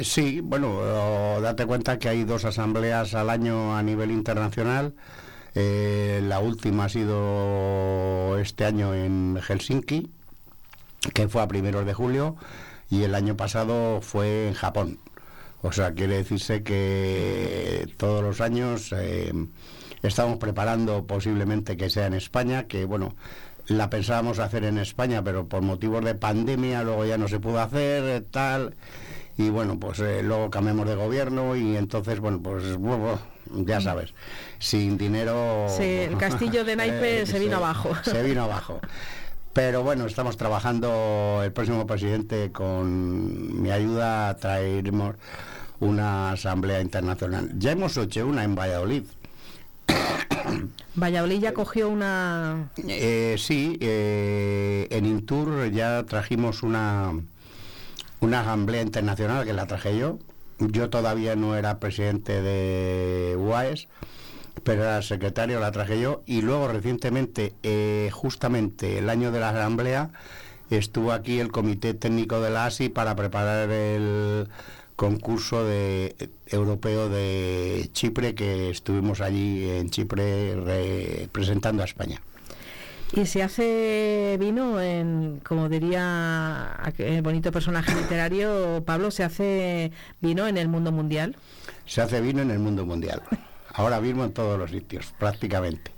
Sí, 0.02 0.40
bueno, 0.40 1.40
date 1.40 1.66
cuenta 1.66 1.98
que 1.98 2.08
hay 2.08 2.24
dos 2.24 2.44
asambleas 2.44 3.14
al 3.14 3.28
año 3.28 3.76
a 3.76 3.82
nivel 3.82 4.10
internacional. 4.10 4.94
Eh, 5.54 6.20
la 6.24 6.40
última 6.40 6.84
ha 6.84 6.88
sido 6.88 8.38
este 8.38 8.64
año 8.64 8.94
en 8.94 9.38
Helsinki, 9.42 10.10
que 11.12 11.28
fue 11.28 11.42
a 11.42 11.48
primeros 11.48 11.84
de 11.84 11.92
julio, 11.92 12.36
y 12.88 13.02
el 13.02 13.14
año 13.14 13.36
pasado 13.36 14.00
fue 14.00 14.48
en 14.48 14.54
Japón. 14.54 14.98
O 15.62 15.72
sea, 15.72 15.92
quiere 15.92 16.16
decirse 16.16 16.62
que 16.62 17.92
todos 17.98 18.22
los 18.22 18.40
años 18.40 18.94
eh, 18.96 19.32
estamos 20.02 20.38
preparando 20.38 21.06
posiblemente 21.06 21.76
que 21.76 21.90
sea 21.90 22.06
en 22.06 22.14
España, 22.14 22.66
que 22.66 22.86
bueno, 22.86 23.14
la 23.66 23.90
pensábamos 23.90 24.38
hacer 24.38 24.64
en 24.64 24.78
España, 24.78 25.22
pero 25.22 25.46
por 25.46 25.62
motivos 25.62 26.04
de 26.04 26.14
pandemia 26.14 26.82
luego 26.84 27.04
ya 27.04 27.18
no 27.18 27.28
se 27.28 27.38
pudo 27.38 27.60
hacer, 27.60 28.24
tal. 28.30 28.74
Y 29.40 29.48
bueno, 29.48 29.80
pues 29.80 29.98
eh, 30.00 30.22
luego 30.22 30.50
cambiamos 30.50 30.86
de 30.86 30.94
gobierno 30.94 31.56
y 31.56 31.74
entonces, 31.74 32.20
bueno, 32.20 32.42
pues 32.42 32.62
ya 33.48 33.80
sabes, 33.80 34.12
sin 34.58 34.98
dinero... 34.98 35.66
Sí, 35.74 35.82
el 35.82 36.16
castillo 36.18 36.62
de 36.62 36.76
naipes 36.76 37.30
se 37.30 37.38
vino 37.38 37.56
abajo. 37.56 37.90
Se 38.04 38.22
vino 38.22 38.44
abajo. 38.44 38.80
Pero 39.54 39.82
bueno, 39.82 40.04
estamos 40.04 40.36
trabajando 40.36 41.40
el 41.42 41.52
próximo 41.52 41.86
presidente 41.86 42.52
con 42.52 43.62
mi 43.62 43.70
ayuda 43.70 44.36
traeremos 44.36 45.16
una 45.80 46.32
asamblea 46.32 46.82
internacional. 46.82 47.50
Ya 47.58 47.72
hemos 47.72 47.96
hecho 47.96 48.26
una 48.26 48.44
en 48.44 48.54
Valladolid. 48.54 49.04
Valladolid 50.96 51.40
ya 51.40 51.54
cogió 51.54 51.88
una... 51.88 52.70
Eh, 52.76 53.36
sí, 53.38 53.78
eh, 53.80 54.86
en 54.90 55.06
Intur 55.06 55.70
ya 55.70 56.04
trajimos 56.04 56.62
una, 56.62 57.14
una 58.20 58.40
asamblea 58.40 58.82
internacional 58.82 59.44
que 59.44 59.52
la 59.52 59.66
traje 59.66 59.96
yo. 59.96 60.18
Yo 60.58 60.90
todavía 60.90 61.36
no 61.36 61.56
era 61.56 61.78
presidente 61.78 62.42
de 62.42 63.36
UAES 63.36 63.88
pero 64.62 64.82
era 64.82 65.02
secretario, 65.02 65.60
la 65.60 65.72
traje 65.72 66.00
yo, 66.00 66.22
y 66.26 66.42
luego 66.42 66.68
recientemente, 66.68 67.54
eh, 67.62 68.10
justamente 68.12 68.98
el 68.98 69.08
año 69.10 69.32
de 69.32 69.40
la 69.40 69.50
Asamblea, 69.50 70.10
estuvo 70.70 71.12
aquí 71.12 71.40
el 71.40 71.50
Comité 71.50 71.94
Técnico 71.94 72.40
de 72.40 72.50
la 72.50 72.66
ASI 72.66 72.88
para 72.88 73.16
preparar 73.16 73.70
el 73.70 74.48
concurso 74.96 75.64
de, 75.64 76.14
europeo 76.46 77.08
de 77.08 77.88
Chipre, 77.92 78.34
que 78.34 78.70
estuvimos 78.70 79.20
allí 79.20 79.68
en 79.68 79.90
Chipre 79.90 80.54
representando 80.56 81.82
a 81.82 81.86
España. 81.86 82.20
Y 83.12 83.26
se 83.26 83.42
hace 83.42 84.36
vino 84.38 84.80
en, 84.80 85.40
como 85.44 85.68
diría 85.68 86.78
el 86.98 87.22
bonito 87.22 87.50
personaje 87.50 87.94
literario, 87.94 88.82
Pablo, 88.86 89.10
se 89.10 89.24
hace 89.24 89.92
vino 90.20 90.46
en 90.46 90.56
el 90.56 90.68
mundo 90.68 90.92
mundial. 90.92 91.36
Se 91.86 92.00
hace 92.00 92.20
vino 92.20 92.40
en 92.42 92.50
el 92.50 92.60
mundo 92.60 92.86
mundial 92.86 93.22
ahora 93.74 94.00
mismo 94.00 94.24
en 94.24 94.32
todos 94.32 94.58
los 94.58 94.70
sitios, 94.70 95.12
prácticamente. 95.18 95.92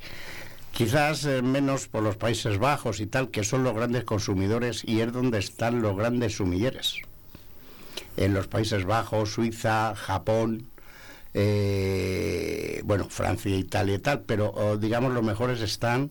Quizás 0.73 1.25
eh, 1.25 1.43
menos 1.43 1.89
por 1.89 2.03
los 2.03 2.17
Países 2.17 2.59
Bajos 2.59 3.01
y 3.01 3.07
tal, 3.07 3.31
que 3.31 3.45
son 3.45 3.63
los 3.63 3.75
grandes 3.75 4.05
consumidores 4.05 4.83
y 4.85 5.01
es 5.01 5.13
donde 5.13 5.39
están 5.39 5.83
los 5.83 5.97
grandes 5.97 6.37
sumilleres. 6.37 6.97
En 8.17 8.35
los 8.35 8.47
Países 8.47 8.85
Bajos, 8.85 9.33
Suiza, 9.33 9.95
Japón, 9.95 10.69
eh, 11.35 12.81
bueno, 12.85 13.07
Francia, 13.09 13.55
Italia 13.55 13.95
y 13.97 13.99
tal, 13.99 14.21
pero 14.21 14.77
digamos 14.79 15.13
los 15.13 15.23
mejores 15.23 15.61
están 15.61 16.11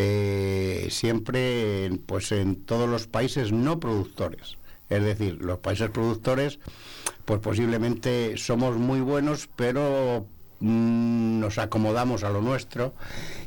eh, 0.00 0.86
siempre 0.90 1.90
pues 2.06 2.30
en 2.30 2.56
todos 2.56 2.88
los 2.88 3.08
países 3.08 3.50
no 3.50 3.80
productores. 3.80 4.56
Es 4.88 5.02
decir, 5.02 5.38
los 5.42 5.58
países 5.58 5.90
productores, 5.90 6.60
pues 7.24 7.40
posiblemente 7.40 8.36
somos 8.36 8.76
muy 8.76 9.00
buenos, 9.00 9.48
pero 9.56 10.26
Mm, 10.60 11.38
nos 11.38 11.58
acomodamos 11.58 12.24
a 12.24 12.30
lo 12.30 12.42
nuestro 12.42 12.92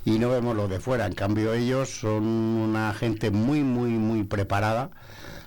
y 0.06 0.18
no 0.18 0.30
vemos 0.30 0.56
lo 0.56 0.68
de 0.68 0.80
fuera. 0.80 1.06
En 1.06 1.14
cambio 1.14 1.54
ellos 1.54 1.90
son 1.90 2.24
una 2.24 2.94
gente 2.94 3.32
muy, 3.32 3.64
muy, 3.64 3.92
muy 3.92 4.24
preparada 4.24 4.92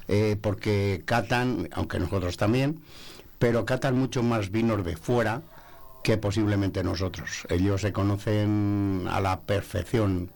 eh, 0.08 0.36
porque 0.40 1.02
catan, 1.06 1.68
aunque 1.72 1.98
nosotros 1.98 2.36
también, 2.36 2.80
pero 3.38 3.64
catan 3.64 3.96
mucho 3.98 4.22
más 4.22 4.50
vinos 4.50 4.84
de 4.84 4.96
fuera 4.96 5.42
que 6.02 6.18
posiblemente 6.18 6.84
nosotros. 6.84 7.46
Ellos 7.48 7.80
se 7.80 7.92
conocen 7.92 9.06
a 9.10 9.20
la 9.22 9.40
perfección 9.40 10.30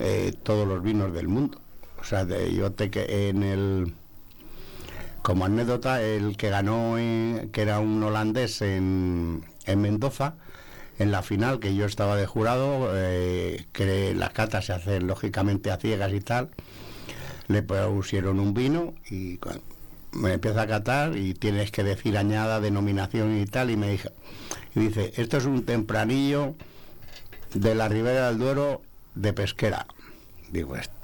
eh, 0.00 0.32
todos 0.42 0.66
los 0.66 0.82
vinos 0.82 1.12
del 1.12 1.28
mundo. 1.28 1.60
O 2.00 2.04
sea, 2.04 2.24
yo 2.24 2.72
te 2.72 2.90
que 2.90 3.28
en 3.28 3.42
el 3.42 3.94
como 5.22 5.44
anécdota, 5.44 6.02
el 6.02 6.36
que 6.36 6.48
ganó, 6.48 6.96
eh, 6.98 7.50
que 7.52 7.62
era 7.62 7.78
un 7.78 8.02
holandés 8.02 8.62
en, 8.62 9.44
en 9.66 9.80
Mendoza, 9.80 10.34
en 10.98 11.12
la 11.12 11.22
final, 11.22 11.60
que 11.60 11.74
yo 11.74 11.86
estaba 11.86 12.16
de 12.16 12.26
jurado, 12.26 12.90
eh, 12.94 13.66
que 13.72 14.14
las 14.14 14.30
catas 14.30 14.66
se 14.66 14.72
hacen 14.72 15.06
lógicamente 15.06 15.70
a 15.70 15.76
ciegas 15.76 16.12
y 16.12 16.20
tal, 16.20 16.48
le 17.48 17.62
pusieron 17.62 18.40
un 18.40 18.54
vino 18.54 18.94
y 19.10 19.38
me 20.12 20.34
empieza 20.34 20.62
a 20.62 20.66
catar 20.66 21.16
y 21.16 21.34
tienes 21.34 21.70
que 21.70 21.84
decir 21.84 22.16
añada, 22.16 22.60
denominación 22.60 23.38
y 23.38 23.46
tal, 23.46 23.70
y 23.70 23.76
me 23.76 23.90
dijo, 23.90 24.08
y 24.74 24.80
dice, 24.80 25.12
esto 25.16 25.36
es 25.36 25.44
un 25.44 25.64
tempranillo 25.64 26.54
de 27.54 27.74
la 27.74 27.88
Ribera 27.88 28.28
del 28.28 28.38
Duero 28.38 28.82
de 29.14 29.32
pesquera. 29.32 29.86
Digo, 30.50 30.76
esto. 30.76 30.94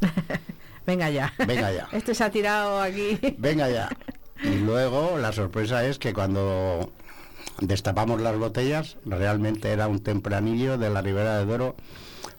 Venga 0.86 1.10
ya. 1.10 1.32
Venga 1.46 1.72
ya. 1.72 1.88
Este 1.92 2.14
se 2.14 2.24
ha 2.24 2.30
tirado 2.30 2.80
aquí. 2.80 3.18
Venga 3.38 3.68
ya. 3.70 3.88
Y 4.42 4.56
luego 4.56 5.18
la 5.18 5.32
sorpresa 5.32 5.84
es 5.84 5.98
que 5.98 6.14
cuando 6.14 6.90
destapamos 7.60 8.22
las 8.22 8.38
botellas, 8.38 8.96
realmente 9.04 9.70
era 9.70 9.86
un 9.86 10.00
tempranillo 10.00 10.78
de 10.78 10.88
la 10.88 11.02
Ribera 11.02 11.36
de 11.36 11.44
Duero, 11.44 11.76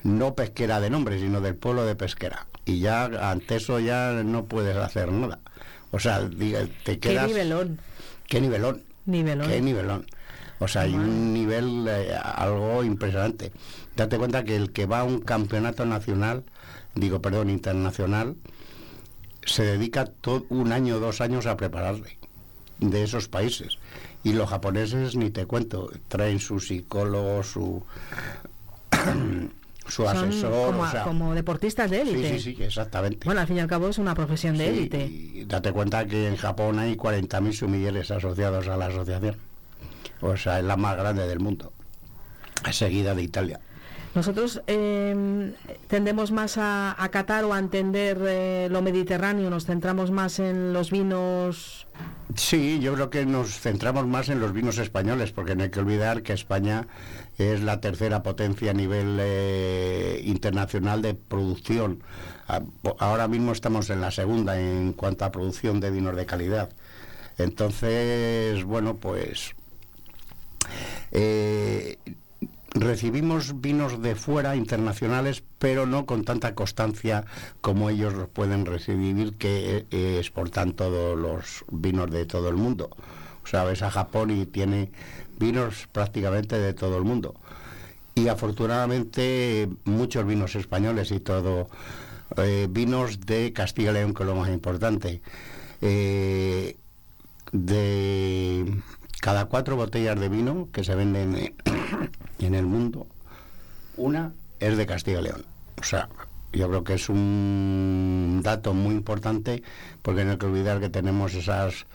no 0.01 0.33
pesquera 0.33 0.79
de 0.79 0.89
nombre, 0.89 1.19
sino 1.19 1.41
del 1.41 1.53
pueblo 1.53 1.85
de 1.85 1.95
pesquera. 1.95 2.47
Y 2.65 2.79
ya 2.79 3.05
ante 3.29 3.57
eso 3.57 3.79
ya 3.79 4.13
no 4.23 4.45
puedes 4.45 4.75
hacer 4.77 5.11
nada. 5.11 5.37
O 5.91 5.99
sea, 5.99 6.27
te 6.83 6.97
quedas... 6.97 7.27
¿Qué 7.27 7.33
nivelón? 7.33 7.79
¿Qué 8.27 8.41
nivelón? 8.41 8.83
Nivelón. 9.05 9.47
¿Qué 9.47 9.61
nivelón? 9.61 10.07
O 10.57 10.67
sea, 10.67 10.83
hay 10.83 10.93
un 10.93 11.33
nivel 11.33 11.87
eh, 11.87 12.15
algo 12.15 12.83
impresionante. 12.83 13.51
Date 14.01 14.17
cuenta 14.17 14.43
que 14.43 14.55
el 14.55 14.71
que 14.71 14.87
va 14.87 15.01
a 15.01 15.03
un 15.03 15.19
campeonato 15.19 15.85
nacional, 15.85 16.43
digo, 16.95 17.21
perdón, 17.21 17.51
internacional, 17.51 18.35
se 19.45 19.61
dedica 19.63 20.05
todo 20.05 20.43
un 20.49 20.71
año 20.71 20.95
o 20.95 20.99
dos 20.99 21.21
años 21.21 21.45
a 21.45 21.55
prepararle 21.55 22.17
de 22.79 23.03
esos 23.03 23.27
países. 23.27 23.77
Y 24.23 24.33
los 24.33 24.49
japoneses, 24.49 25.15
ni 25.15 25.29
te 25.29 25.45
cuento, 25.45 25.91
traen 26.07 26.39
su 26.39 26.59
psicólogo, 26.59 27.43
su, 27.43 27.83
su 29.87 30.09
asesor. 30.09 30.75
Como, 31.03 31.35
deportistas 31.35 31.91
de 31.91 32.01
élite. 32.01 32.39
Sí, 32.39 32.39
sí, 32.39 32.55
sí, 32.55 32.63
exactamente. 32.63 33.25
Bueno, 33.25 33.41
al 33.41 33.47
fin 33.47 33.57
y 33.57 33.59
al 33.59 33.67
cabo 33.67 33.87
es 33.87 33.99
una 33.99 34.15
profesión 34.15 34.57
de 34.57 34.67
élite. 34.67 35.05
Y 35.05 35.45
date 35.45 35.71
cuenta 35.71 36.07
que 36.07 36.27
en 36.27 36.37
Japón 36.37 36.79
hay 36.79 36.95
40.000 36.95 37.53
sumilleres 37.53 38.09
asociados 38.09 38.67
a 38.67 38.77
la 38.77 38.87
asociación. 38.87 39.37
O 40.21 40.35
sea, 40.37 40.57
es 40.57 40.65
la 40.65 40.75
más 40.75 40.97
grande 40.97 41.27
del 41.27 41.39
mundo, 41.39 41.71
seguida 42.71 43.13
de 43.13 43.21
Italia. 43.21 43.59
Nosotros 44.13 44.61
em, 44.67 45.53
tendemos 45.87 46.31
más 46.31 46.57
a, 46.57 47.01
a, 47.01 47.09
catar 47.09 47.45
o 47.45 47.53
a 47.53 47.59
entender 47.59 48.19
eh, 48.27 48.67
lo 48.69 48.81
mediterráneo, 48.81 49.49
nos 49.49 49.65
centramos 49.65 50.11
más 50.11 50.39
en 50.39 50.73
los 50.73 50.91
vinos. 50.91 51.87
Sí, 52.35 52.79
yo 52.79 52.93
creo 52.93 53.09
que 53.09 53.25
nos 53.25 53.59
centramos 53.59 54.07
más 54.07 54.27
en 54.27 54.41
los 54.41 54.51
vinos 54.51 54.77
españoles, 54.79 55.31
porque 55.31 55.55
no 55.55 55.63
hay 55.63 55.69
que 55.69 55.79
olvidar 55.79 56.23
que 56.23 56.33
España 56.33 56.87
es 57.37 57.61
la 57.61 57.79
tercera 57.79 58.21
potencia 58.21 58.71
a 58.71 58.73
nivel 58.73 59.17
eh, 59.21 60.21
internacional 60.25 61.01
de 61.01 61.13
producción. 61.13 62.03
Ahora 62.99 63.29
mismo 63.29 63.53
estamos 63.53 63.89
en 63.89 64.01
la 64.01 64.11
segunda 64.11 64.59
en 64.59 64.91
cuanto 64.91 65.23
a 65.23 65.31
producción 65.31 65.79
de 65.79 65.89
vinos 65.89 66.17
de 66.17 66.25
calidad. 66.25 66.69
Entonces, 67.37 68.63
bueno, 68.65 68.97
pues 68.97 69.55
eh, 71.11 71.97
recibimos 72.73 73.61
vinos 73.61 74.01
de 74.01 74.15
fuera, 74.15 74.55
internacionales, 74.55 75.43
pero 75.59 75.85
no 75.85 76.05
con 76.05 76.23
tanta 76.23 76.55
constancia 76.55 77.25
como 77.59 77.89
ellos 77.89 78.13
los 78.13 78.29
pueden 78.29 78.65
recibir 78.65 79.33
que 79.37 79.85
eh, 79.91 80.17
exportan 80.19 80.73
todos 80.73 81.17
los 81.17 81.65
vinos 81.71 82.09
de 82.11 82.25
todo 82.25 82.49
el 82.49 82.55
mundo. 82.55 82.89
O 83.43 83.47
sea, 83.47 83.63
ves 83.63 83.81
a 83.81 83.91
Japón 83.91 84.31
y 84.31 84.45
tiene 84.45 84.91
vinos 85.39 85.87
prácticamente 85.91 86.57
de 86.57 86.73
todo 86.73 86.97
el 86.97 87.03
mundo. 87.03 87.35
Y 88.15 88.27
afortunadamente 88.27 89.69
muchos 89.85 90.25
vinos 90.25 90.55
españoles 90.55 91.11
y 91.11 91.19
todo 91.19 91.69
eh, 92.37 92.67
vinos 92.69 93.21
de 93.25 93.51
Castilla 93.53 93.91
y 93.91 93.93
León, 93.95 94.13
que 94.13 94.23
es 94.23 94.27
lo 94.27 94.35
más 94.35 94.49
importante. 94.49 95.21
Eh, 95.81 96.77
de 97.51 98.81
cada 99.19 99.45
cuatro 99.45 99.75
botellas 99.75 100.19
de 100.19 100.29
vino 100.29 100.69
que 100.71 100.83
se 100.83 100.95
venden 100.95 101.53
en 102.45 102.55
el 102.55 102.65
mundo, 102.65 103.07
una 103.97 104.33
es 104.59 104.77
de 104.77 104.85
Castilla 104.85 105.19
y 105.19 105.23
León. 105.23 105.45
O 105.79 105.83
sea, 105.83 106.09
yo 106.53 106.67
creo 106.69 106.83
que 106.83 106.93
es 106.95 107.09
un 107.09 108.41
dato 108.43 108.73
muy 108.73 108.95
importante 108.95 109.63
porque 110.01 110.25
no 110.25 110.31
hay 110.31 110.37
que 110.37 110.45
olvidar 110.45 110.79
que 110.79 110.89
tenemos 110.89 111.33
esas 111.33 111.85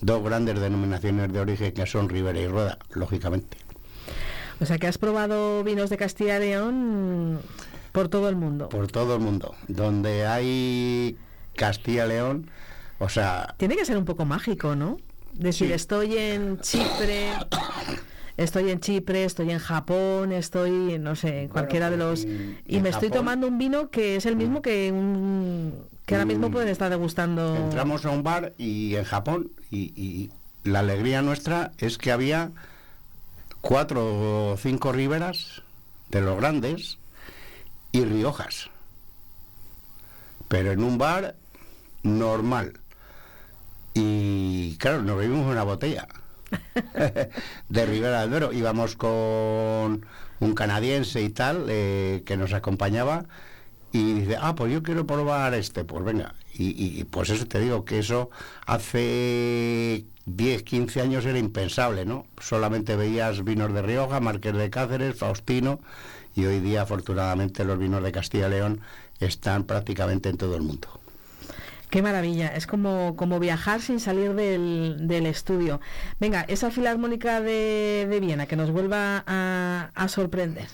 dos 0.00 0.22
grandes 0.22 0.60
denominaciones 0.60 1.32
de 1.32 1.40
origen 1.40 1.72
que 1.72 1.86
son 1.86 2.08
Ribera 2.08 2.38
y 2.38 2.46
Rueda, 2.46 2.78
lógicamente. 2.94 3.56
O 4.60 4.66
sea 4.66 4.78
que 4.78 4.86
has 4.86 4.98
probado 4.98 5.64
vinos 5.64 5.90
de 5.90 5.96
Castilla 5.96 6.36
y 6.36 6.40
León 6.40 7.40
por 7.92 8.08
todo 8.08 8.28
el 8.28 8.36
mundo. 8.36 8.68
Por 8.68 8.88
todo 8.88 9.16
el 9.16 9.20
mundo. 9.20 9.54
Donde 9.68 10.26
hay 10.26 11.16
Castilla 11.56 12.06
y 12.06 12.08
León, 12.10 12.50
o 12.98 13.08
sea... 13.08 13.54
Tiene 13.58 13.76
que 13.76 13.84
ser 13.84 13.96
un 13.96 14.04
poco 14.04 14.24
mágico, 14.24 14.76
¿no? 14.76 14.98
Decir, 15.32 15.72
estoy 15.72 16.16
en 16.18 16.60
Chipre, 16.60 17.30
estoy 18.36 18.70
en 18.70 18.80
Chipre, 18.80 19.24
estoy 19.24 19.50
en 19.50 19.58
Japón, 19.58 20.32
estoy, 20.32 20.98
no 20.98 21.16
sé, 21.16 21.42
en 21.42 21.48
cualquiera 21.48 21.90
de 21.90 21.96
los... 21.96 22.24
y 22.24 22.80
me 22.80 22.88
estoy 22.88 23.10
tomando 23.10 23.46
un 23.46 23.58
vino 23.58 23.90
que 23.90 24.16
es 24.16 24.26
el 24.26 24.36
mismo 24.36 24.60
mm. 24.60 24.62
que 24.62 24.92
un... 24.92 25.74
que 26.06 26.14
ahora 26.14 26.24
mismo 26.24 26.48
mm. 26.48 26.52
pueden 26.52 26.68
estar 26.68 26.90
degustando... 26.90 27.56
Entramos 27.56 28.04
a 28.04 28.10
un 28.10 28.22
bar 28.22 28.52
y 28.58 28.94
en 28.96 29.04
Japón 29.04 29.50
y, 29.70 30.30
la 30.64 30.78
alegría 30.78 31.22
nuestra 31.22 31.72
es 31.78 31.98
que 31.98 32.12
había 32.12 32.52
cuatro 33.60 34.52
o 34.52 34.56
cinco 34.56 34.92
riberas 34.92 35.62
de 36.10 36.20
los 36.20 36.36
grandes 36.36 36.98
y 37.90 38.04
riojas. 38.04 38.70
Pero 40.46 40.70
en 40.70 40.84
un 40.84 40.98
bar 40.98 41.34
normal. 42.04 42.74
Y 43.94 44.76
claro, 44.76 45.02
nos 45.02 45.18
bebimos 45.18 45.50
una 45.50 45.64
botella. 45.64 46.06
de 47.68 47.86
Ribera 47.86 48.22
del 48.22 48.30
Duero. 48.30 48.52
Íbamos 48.52 48.96
con 48.96 50.06
un 50.40 50.54
canadiense 50.54 51.22
y 51.22 51.30
tal 51.30 51.66
eh, 51.68 52.22
que 52.26 52.36
nos 52.36 52.52
acompañaba 52.52 53.26
y 53.92 54.14
dice, 54.14 54.36
ah, 54.40 54.54
pues 54.54 54.72
yo 54.72 54.82
quiero 54.82 55.06
probar 55.06 55.54
este, 55.54 55.84
pues 55.84 56.04
venga. 56.04 56.34
Y, 56.54 57.04
pues 57.04 57.30
eso 57.30 57.46
te 57.46 57.60
digo, 57.60 57.84
que 57.84 57.98
eso 57.98 58.30
hace 58.66 60.04
10, 60.26 60.62
15 60.64 61.00
años 61.00 61.24
era 61.24 61.38
impensable, 61.38 62.04
¿no? 62.04 62.26
Solamente 62.38 62.94
veías 62.94 63.42
vinos 63.42 63.72
de 63.72 63.80
Rioja, 63.80 64.20
Marqués 64.20 64.54
de 64.54 64.68
Cáceres, 64.68 65.16
Faustino, 65.16 65.80
y 66.34 66.44
hoy 66.44 66.60
día 66.60 66.82
afortunadamente 66.82 67.64
los 67.64 67.78
vinos 67.78 68.02
de 68.02 68.12
Castilla 68.12 68.48
y 68.48 68.50
León 68.50 68.80
están 69.18 69.64
prácticamente 69.64 70.28
en 70.28 70.36
todo 70.36 70.54
el 70.56 70.62
mundo. 70.62 71.01
Qué 71.92 72.00
maravilla, 72.00 72.48
es 72.48 72.66
como, 72.66 73.16
como 73.16 73.38
viajar 73.38 73.82
sin 73.82 74.00
salir 74.00 74.32
del, 74.32 74.96
del 75.06 75.26
estudio. 75.26 75.78
Venga, 76.18 76.40
esa 76.48 76.70
filarmónica 76.70 77.42
de, 77.42 78.06
de 78.08 78.18
Viena 78.18 78.46
que 78.46 78.56
nos 78.56 78.70
vuelva 78.70 79.22
a, 79.26 79.90
a 79.94 80.08
sorprender. 80.08 80.68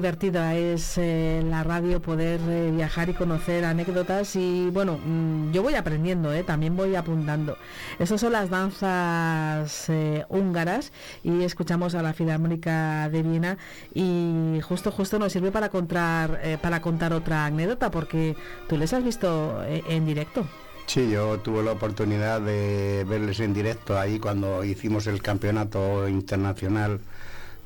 Divertida 0.00 0.56
es 0.56 0.96
eh, 0.96 1.42
la 1.44 1.62
radio 1.62 2.00
poder 2.00 2.40
eh, 2.48 2.70
viajar 2.74 3.10
y 3.10 3.12
conocer 3.12 3.66
anécdotas 3.66 4.34
y 4.34 4.70
bueno, 4.70 4.96
mm, 4.96 5.52
yo 5.52 5.62
voy 5.62 5.74
aprendiendo, 5.74 6.32
eh, 6.32 6.42
también 6.42 6.74
voy 6.74 6.96
apuntando. 6.96 7.58
Esas 7.98 8.18
son 8.18 8.32
las 8.32 8.48
danzas 8.48 9.92
húngaras 10.30 10.90
y 11.22 11.42
escuchamos 11.42 11.94
a 11.94 12.00
la 12.00 12.14
Filarmónica 12.14 13.10
de 13.10 13.22
Viena 13.22 13.58
y 13.92 14.58
justo 14.62 14.90
justo 14.90 15.18
nos 15.18 15.32
sirve 15.32 15.50
para 15.50 15.68
contar 15.68 16.40
para 16.62 16.80
contar 16.80 17.12
otra 17.12 17.44
anécdota 17.44 17.90
porque 17.90 18.36
tú 18.68 18.78
les 18.78 18.94
has 18.94 19.04
visto 19.04 19.62
en 19.66 20.06
directo. 20.06 20.46
Sí, 20.86 21.10
yo 21.10 21.38
tuve 21.40 21.62
la 21.62 21.72
oportunidad 21.72 22.40
de 22.40 23.04
verles 23.06 23.38
en 23.40 23.52
directo 23.52 23.98
ahí 23.98 24.18
cuando 24.18 24.64
hicimos 24.64 25.06
el 25.06 25.20
campeonato 25.20 26.08
internacional 26.08 27.00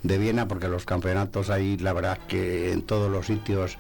de 0.05 0.19
Viena, 0.19 0.47
porque 0.47 0.69
los 0.69 0.85
campeonatos 0.85 1.51
ahí, 1.51 1.77
la 1.79 1.93
verdad 1.93 2.19
que 2.29 2.73
en 2.73 2.83
todos 2.83 3.11
los 3.11 3.27
sitios 3.27 3.79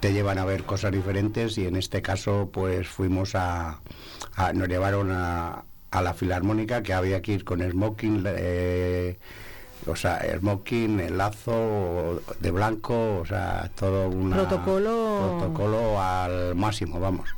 te 0.00 0.12
llevan 0.12 0.38
a 0.38 0.44
ver 0.44 0.64
cosas 0.64 0.90
diferentes 0.90 1.56
y 1.58 1.66
en 1.66 1.76
este 1.76 2.02
caso 2.02 2.50
pues 2.52 2.88
fuimos 2.88 3.34
a, 3.34 3.78
nos 4.54 4.68
llevaron 4.68 5.12
a, 5.12 5.64
a, 5.90 6.02
la 6.02 6.14
filarmónica 6.14 6.82
que 6.82 6.94
había 6.94 7.20
que 7.22 7.32
ir 7.32 7.44
con 7.44 7.60
smoking, 7.60 8.24
eh, 8.26 9.18
o 9.86 9.96
sea, 9.96 10.20
smoking, 10.38 11.00
el 11.00 11.18
lazo 11.18 12.22
de 12.40 12.50
blanco, 12.50 13.18
o 13.18 13.26
sea, 13.26 13.70
todo 13.74 14.08
un 14.08 14.30
protocolo 14.30 15.38
protocolo 15.38 16.00
al 16.00 16.54
máximo, 16.54 17.00
vamos. 17.00 17.34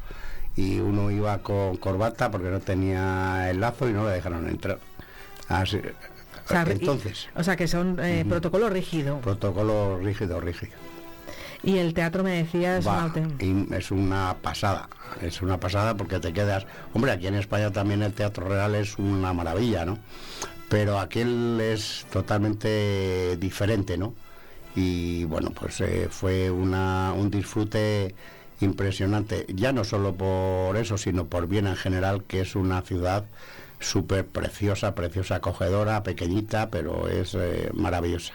Y 0.55 0.79
uno 0.79 1.11
iba 1.11 1.39
con 1.39 1.77
corbata 1.77 2.31
porque 2.31 2.51
no 2.51 2.61
tenía 2.61 3.51
el 3.51 3.61
lazo 3.61 3.89
y 3.89 3.93
no 3.93 4.05
le 4.05 4.13
dejaron 4.13 4.49
entrar. 4.49 4.79
Así, 5.49 5.81
o 6.44 6.48
sea, 6.48 6.62
Entonces. 6.68 7.28
o 7.35 7.42
sea 7.42 7.57
que 7.57 7.68
son 7.68 7.98
eh, 8.00 8.24
protocolo 8.28 8.68
rígido. 8.68 9.20
Protocolo 9.20 9.98
rígido, 9.98 10.40
rígido. 10.40 10.72
Y 11.62 11.78
el 11.78 11.94
teatro 11.94 12.24
me 12.24 12.42
decías 12.42 12.85
es 13.70 13.90
una 13.92 14.37
pasada, 14.42 14.88
es 15.20 15.42
una 15.42 15.61
pasada 15.61 15.96
porque 15.96 16.18
te 16.18 16.33
quedas, 16.33 16.66
hombre, 16.92 17.12
aquí 17.12 17.28
en 17.28 17.37
España 17.37 17.70
también 17.70 18.02
el 18.02 18.12
teatro 18.12 18.48
real 18.48 18.74
es 18.74 18.98
una 18.98 19.33
maravilla, 19.33 19.85
¿no? 19.85 19.98
Pero 20.68 20.98
aquel 20.98 21.61
es 21.61 22.07
totalmente 22.11 23.37
diferente, 23.37 23.96
¿no? 23.96 24.14
Y 24.74 25.24
bueno, 25.24 25.50
pues 25.50 25.81
eh, 25.83 26.09
fue 26.11 26.50
una, 26.50 27.12
un 27.12 27.31
disfrute 27.31 28.14
impresionante, 28.61 29.46
ya 29.48 29.72
no 29.72 29.85
solo 29.85 30.14
por 30.14 30.76
eso, 30.76 30.98
sino 30.98 31.26
por 31.26 31.46
bien 31.46 31.66
en 31.66 31.76
general, 31.76 32.24
que 32.24 32.40
es 32.40 32.57
una 32.57 32.83
ciudad 32.83 33.24
súper 33.83 34.27
preciosa, 34.27 34.95
preciosa, 34.95 35.37
acogedora, 35.37 36.03
pequeñita, 36.03 36.71
pero 36.71 37.09
es 37.09 37.35
eh, 37.35 37.71
maravillosa. 37.75 38.35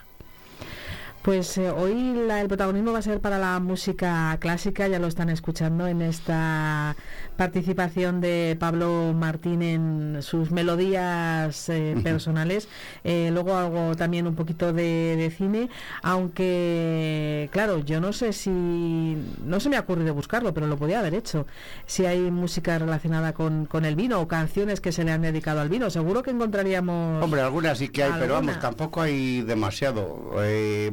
Pues 1.22 1.58
eh, 1.58 1.70
hoy 1.70 2.18
el 2.30 2.48
protagonismo 2.48 2.94
va 2.94 3.00
a 3.00 3.02
ser 3.02 3.20
para 3.20 3.38
la 3.38 3.60
música 3.60 4.38
clásica, 4.40 4.88
ya 4.88 4.98
lo 4.98 5.08
están 5.08 5.30
escuchando 5.30 5.86
en 5.86 6.02
esta 6.02 6.96
participación 7.38 8.20
de 8.20 8.58
Pablo 8.60 9.14
Martín 9.16 9.62
en 9.62 10.18
sus 10.22 10.52
melodías 10.52 11.70
eh, 11.70 11.96
personales. 12.04 12.68
Eh, 13.04 13.30
luego 13.32 13.56
algo 13.56 13.96
también 13.96 14.28
un 14.28 14.36
poquito 14.36 14.74
de, 14.74 15.34
cine, 15.38 15.70
aunque 16.02 17.50
claro, 17.52 17.80
yo 17.80 18.02
no 18.02 18.12
sé 18.12 18.34
si, 18.34 18.50
no 18.50 19.60
se 19.60 19.70
me 19.70 19.78
ha 19.78 19.82
ocurrido 19.82 20.14
buscarlo, 20.14 20.54
pero 20.54 20.68
lo 20.68 20.78
podía 20.78 21.00
haber 21.00 21.14
hecho. 21.14 21.46
Si 21.86 22.06
hay 22.06 22.32
música 22.32 22.78
relacionada 22.80 23.34
con, 23.34 23.68
el 23.86 23.96
vino 23.96 24.20
o 24.20 24.28
canciones 24.28 24.82
que 24.82 24.92
se 24.92 25.04
le 25.04 25.12
han 25.12 25.22
dedicado 25.22 25.62
al 25.62 25.70
vino, 25.70 25.90
seguro 25.90 26.24
que 26.24 26.32
encontraríamos... 26.32 27.24
Hombre, 27.24 27.42
algunas 27.42 27.78
sí 27.78 27.90
que 27.90 28.04
hay, 28.04 28.12
pero 28.20 28.34
vamos, 28.34 28.60
tampoco 28.60 29.02
hay 29.02 29.42
demasiado. 29.42 30.34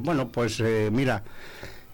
bueno, 0.01 0.29
pues 0.29 0.61
eh, 0.61 0.91
mira, 0.93 1.23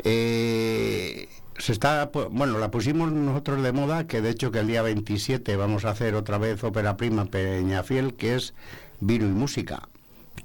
eh, 0.03 1.29
se 1.61 1.73
está, 1.73 2.11
bueno, 2.31 2.59
la 2.59 2.71
pusimos 2.71 3.13
nosotros 3.13 3.63
de 3.63 3.73
moda, 3.73 4.07
que 4.07 4.21
de 4.21 4.31
hecho 4.31 4.51
que 4.51 4.61
el 4.61 4.67
día 4.67 4.83
27 4.83 5.57
vamos 5.57 5.85
a 5.85 5.91
hacer 5.91 6.15
otra 6.15 6.39
vez 6.39 6.65
ópera 6.65 6.97
prima 6.97 7.27
Peñafiel, 7.27 8.15
que 8.15 8.35
es 8.35 8.55
vino 9.01 9.27
y 9.27 9.31
música, 9.31 9.89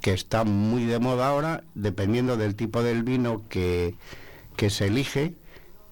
que 0.02 0.14
está 0.14 0.44
muy 0.44 0.86
de 0.86 1.00
moda 1.00 1.30
ahora, 1.30 1.64
dependiendo 1.74 2.38
del 2.38 2.56
tipo 2.56 2.84
del 2.84 3.04
vino 3.04 3.44
que, 3.48 3.96
que 4.58 4.70
se 4.70 4.88
elige, 4.88 5.34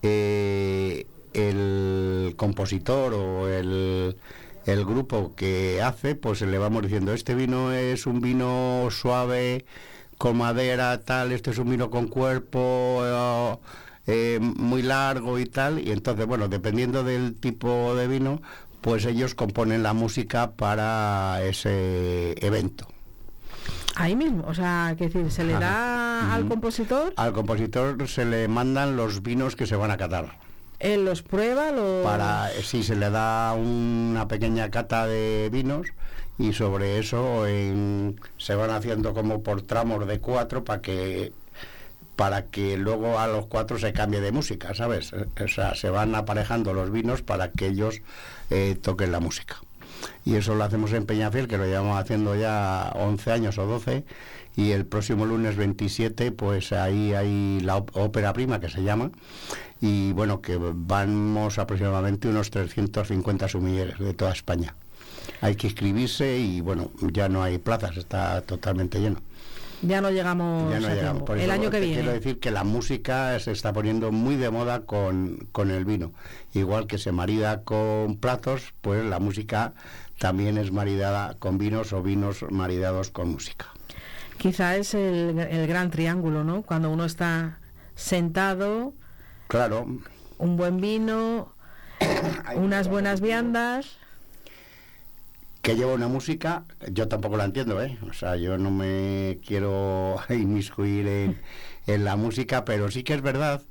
eh, 0.01 1.07
el 1.33 2.33
compositor 2.35 3.13
o 3.13 3.47
el, 3.47 4.17
el 4.65 4.85
grupo 4.85 5.33
que 5.35 5.81
hace, 5.81 6.15
pues 6.15 6.41
le 6.41 6.57
vamos 6.57 6.83
diciendo, 6.83 7.13
este 7.13 7.33
vino 7.33 7.71
es 7.71 8.05
un 8.05 8.19
vino 8.19 8.89
suave, 8.91 9.65
con 10.17 10.37
madera, 10.37 10.99
tal, 11.01 11.31
este 11.31 11.51
es 11.51 11.57
un 11.57 11.69
vino 11.69 11.89
con 11.89 12.07
cuerpo 12.07 13.01
eh, 13.03 13.57
eh, 14.07 14.39
muy 14.41 14.81
largo 14.81 15.39
y 15.39 15.45
tal, 15.45 15.79
y 15.79 15.91
entonces, 15.91 16.25
bueno, 16.25 16.47
dependiendo 16.47 17.03
del 17.03 17.35
tipo 17.35 17.95
de 17.95 18.07
vino, 18.07 18.41
pues 18.81 19.05
ellos 19.05 19.33
componen 19.33 19.81
la 19.81 19.93
música 19.93 20.51
para 20.51 21.41
ese 21.43 22.35
evento. 22.45 22.87
Ahí 23.95 24.15
mismo, 24.15 24.43
o 24.47 24.53
sea, 24.53 24.95
que 24.97 25.05
decir, 25.05 25.31
se 25.31 25.43
le 25.43 25.53
da 25.53 26.33
al 26.33 26.47
compositor. 26.47 27.13
Al 27.15 27.31
compositor 27.31 28.07
se 28.07 28.25
le 28.25 28.47
mandan 28.47 28.97
los 28.97 29.21
vinos 29.21 29.55
que 29.55 29.67
se 29.67 29.75
van 29.75 29.91
a 29.91 29.97
catar. 29.97 30.37
Él 30.79 31.05
los 31.05 31.21
prueba, 31.21 31.71
los... 31.71 32.03
Para, 32.03 32.49
sí, 32.61 32.83
se 32.83 32.95
le 32.95 33.09
da 33.09 33.53
una 33.53 34.27
pequeña 34.27 34.69
cata 34.69 35.05
de 35.07 35.49
vinos 35.51 35.87
y 36.37 36.51
sobre 36.53 36.99
eso 36.99 37.45
se 38.37 38.55
van 38.55 38.71
haciendo 38.71 39.13
como 39.13 39.43
por 39.43 39.61
tramos 39.61 40.05
de 40.07 40.19
cuatro 40.19 40.63
para 40.65 40.81
que 40.81 41.31
para 42.15 42.45
que 42.45 42.77
luego 42.77 43.19
a 43.19 43.27
los 43.27 43.47
cuatro 43.47 43.77
se 43.77 43.93
cambie 43.93 44.21
de 44.21 44.31
música, 44.31 44.73
¿sabes? 44.73 45.11
O 45.13 45.47
sea, 45.47 45.75
se 45.75 45.89
van 45.89 46.15
aparejando 46.15 46.73
los 46.73 46.91
vinos 46.91 47.21
para 47.21 47.51
que 47.51 47.67
ellos 47.67 48.01
eh, 48.49 48.77
toquen 48.81 49.11
la 49.11 49.19
música. 49.19 49.57
Y 50.25 50.35
eso 50.35 50.55
lo 50.55 50.63
hacemos 50.63 50.91
en 50.93 51.05
Peñafiel, 51.05 51.47
que 51.47 51.57
lo 51.57 51.65
llevamos 51.65 51.97
haciendo 51.97 52.35
ya 52.35 52.91
11 52.95 53.31
años 53.31 53.57
o 53.57 53.65
12, 53.65 54.03
y 54.55 54.71
el 54.71 54.85
próximo 54.85 55.25
lunes 55.25 55.55
27, 55.55 56.31
pues 56.31 56.71
ahí 56.73 57.13
hay 57.13 57.59
la 57.61 57.77
ópera 57.77 58.33
prima 58.33 58.59
que 58.59 58.69
se 58.69 58.83
llama, 58.83 59.11
y 59.81 60.11
bueno, 60.11 60.41
que 60.41 60.57
vamos 60.59 61.57
aproximadamente 61.57 62.27
unos 62.27 62.51
350 62.51 63.47
sumilleres 63.47 63.97
de 63.99 64.13
toda 64.13 64.31
España 64.31 64.75
hay 65.41 65.55
que 65.55 65.67
inscribirse 65.67 66.37
y 66.37 66.61
bueno, 66.61 66.91
ya 67.11 67.29
no 67.29 67.43
hay 67.43 67.57
plazas, 67.57 67.97
está 67.97 68.41
totalmente 68.41 68.99
lleno. 68.99 69.21
Ya 69.83 69.99
no 69.99 70.11
llegamos, 70.11 70.71
ya 70.71 70.79
no 70.79 70.87
llegamos. 70.87 71.29
el 71.29 71.51
año 71.51 71.69
que 71.69 71.79
viene. 71.79 71.95
Quiero 71.95 72.13
decir 72.13 72.39
que 72.39 72.51
la 72.51 72.63
música 72.63 73.37
se 73.39 73.51
está 73.51 73.73
poniendo 73.73 74.11
muy 74.11 74.37
de 74.37 74.49
moda 74.49 74.85
con, 74.85 75.47
con 75.51 75.71
el 75.71 75.83
vino. 75.83 76.13
Igual 76.53 76.87
que 76.87 76.97
se 76.97 77.11
marida 77.11 77.63
con 77.63 78.17
platos, 78.17 78.73
pues 78.81 79.03
la 79.03 79.19
música 79.19 79.73
también 80.19 80.57
es 80.57 80.71
maridada 80.71 81.35
con 81.37 81.57
vinos 81.57 81.91
o 81.91 82.01
vinos 82.01 82.45
maridados 82.49 83.11
con 83.11 83.29
música. 83.29 83.67
Quizá 84.37 84.77
es 84.77 84.93
el, 84.93 85.37
el 85.37 85.67
gran 85.67 85.91
triángulo, 85.91 86.43
¿no? 86.43 86.61
Cuando 86.61 86.89
uno 86.89 87.03
está 87.03 87.59
sentado. 87.95 88.93
Claro. 89.47 89.85
Un 90.37 90.57
buen 90.57 90.79
vino, 90.79 91.53
unas 92.55 92.87
buenas 92.87 93.19
viandas 93.19 93.97
que 95.63 95.77
lleva 95.77 95.93
una 95.93 96.09
música, 96.09 96.65
yo 96.91 97.07
tampoco 97.07 97.37
la 97.37 97.45
entiendo, 97.45 97.81
¿eh? 97.81 97.97
O 98.09 98.13
sea, 98.13 98.35
yo 98.35 98.57
no 98.57 98.69
me 98.69 99.39
quiero 99.47 100.17
inmiscuir 100.29 101.07
en, 101.07 101.39
en 101.87 102.03
la 102.03 102.17
música, 102.17 102.65
pero 102.65 102.91
sí 102.91 103.03
que 103.03 103.13
es 103.13 103.21
verdad 103.21 103.61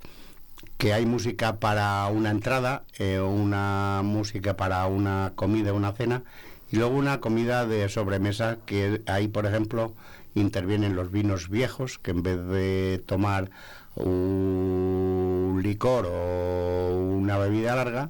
que 0.78 0.94
hay 0.94 1.04
música 1.04 1.60
para 1.60 2.06
una 2.06 2.30
entrada, 2.30 2.82
eh, 2.98 3.20
una 3.20 4.00
música 4.02 4.56
para 4.56 4.86
una 4.86 5.32
comida, 5.36 5.74
una 5.74 5.92
cena, 5.92 6.22
y 6.72 6.76
luego 6.76 6.96
una 6.96 7.20
comida 7.20 7.66
de 7.66 7.86
sobremesa, 7.90 8.56
que 8.64 9.02
ahí, 9.06 9.28
por 9.28 9.44
ejemplo, 9.44 9.92
intervienen 10.34 10.96
los 10.96 11.12
vinos 11.12 11.50
viejos, 11.50 11.98
que 11.98 12.12
en 12.12 12.22
vez 12.22 12.42
de 12.46 13.02
tomar 13.04 13.50
un 13.96 15.60
licor 15.62 16.06
o 16.10 16.96
una 16.96 17.36
bebida 17.36 17.76
larga, 17.76 18.08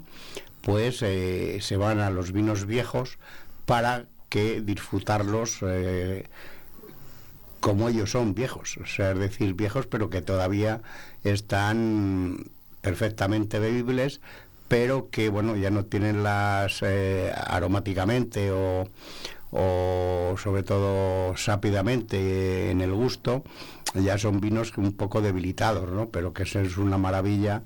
pues 0.61 1.03
eh, 1.03 1.59
se 1.61 1.77
van 1.77 1.99
a 1.99 2.11
los 2.11 2.31
vinos 2.31 2.66
viejos 2.66 3.18
para 3.66 4.07
que 4.29 4.61
disfrutarlos 4.61 5.59
eh, 5.62 6.25
como 7.61 7.88
ellos 7.88 8.11
son 8.11 8.35
viejos, 8.35 8.77
o 8.79 8.87
sea, 8.87 9.12
es 9.12 9.18
decir, 9.18 9.55
viejos 9.55 9.87
pero 9.87 10.11
que 10.11 10.22
todavía 10.22 10.81
están 11.22 12.51
perfectamente 12.81 13.59
bebibles, 13.59 14.20
pero 14.68 15.11
que 15.11 15.29
bueno, 15.29 15.55
ya 15.57 15.70
no 15.70 15.85
tienen 15.85 16.22
las 16.22 16.81
eh, 16.83 17.33
aromáticamente 17.37 18.51
o, 18.51 18.88
o 19.53 20.35
sobre 20.38 20.62
todo 20.62 21.37
sápidamente 21.37 22.70
en 22.70 22.81
el 22.81 22.92
gusto, 22.92 23.44
ya 23.94 24.16
son 24.18 24.40
vinos 24.40 24.72
un 24.79 24.94
poco 24.94 25.20
debilitados, 25.20 25.90
¿no? 25.90 26.09
Pero 26.09 26.33
que 26.33 26.44
es 26.44 26.79
una 26.79 26.98
maravilla 26.98 27.62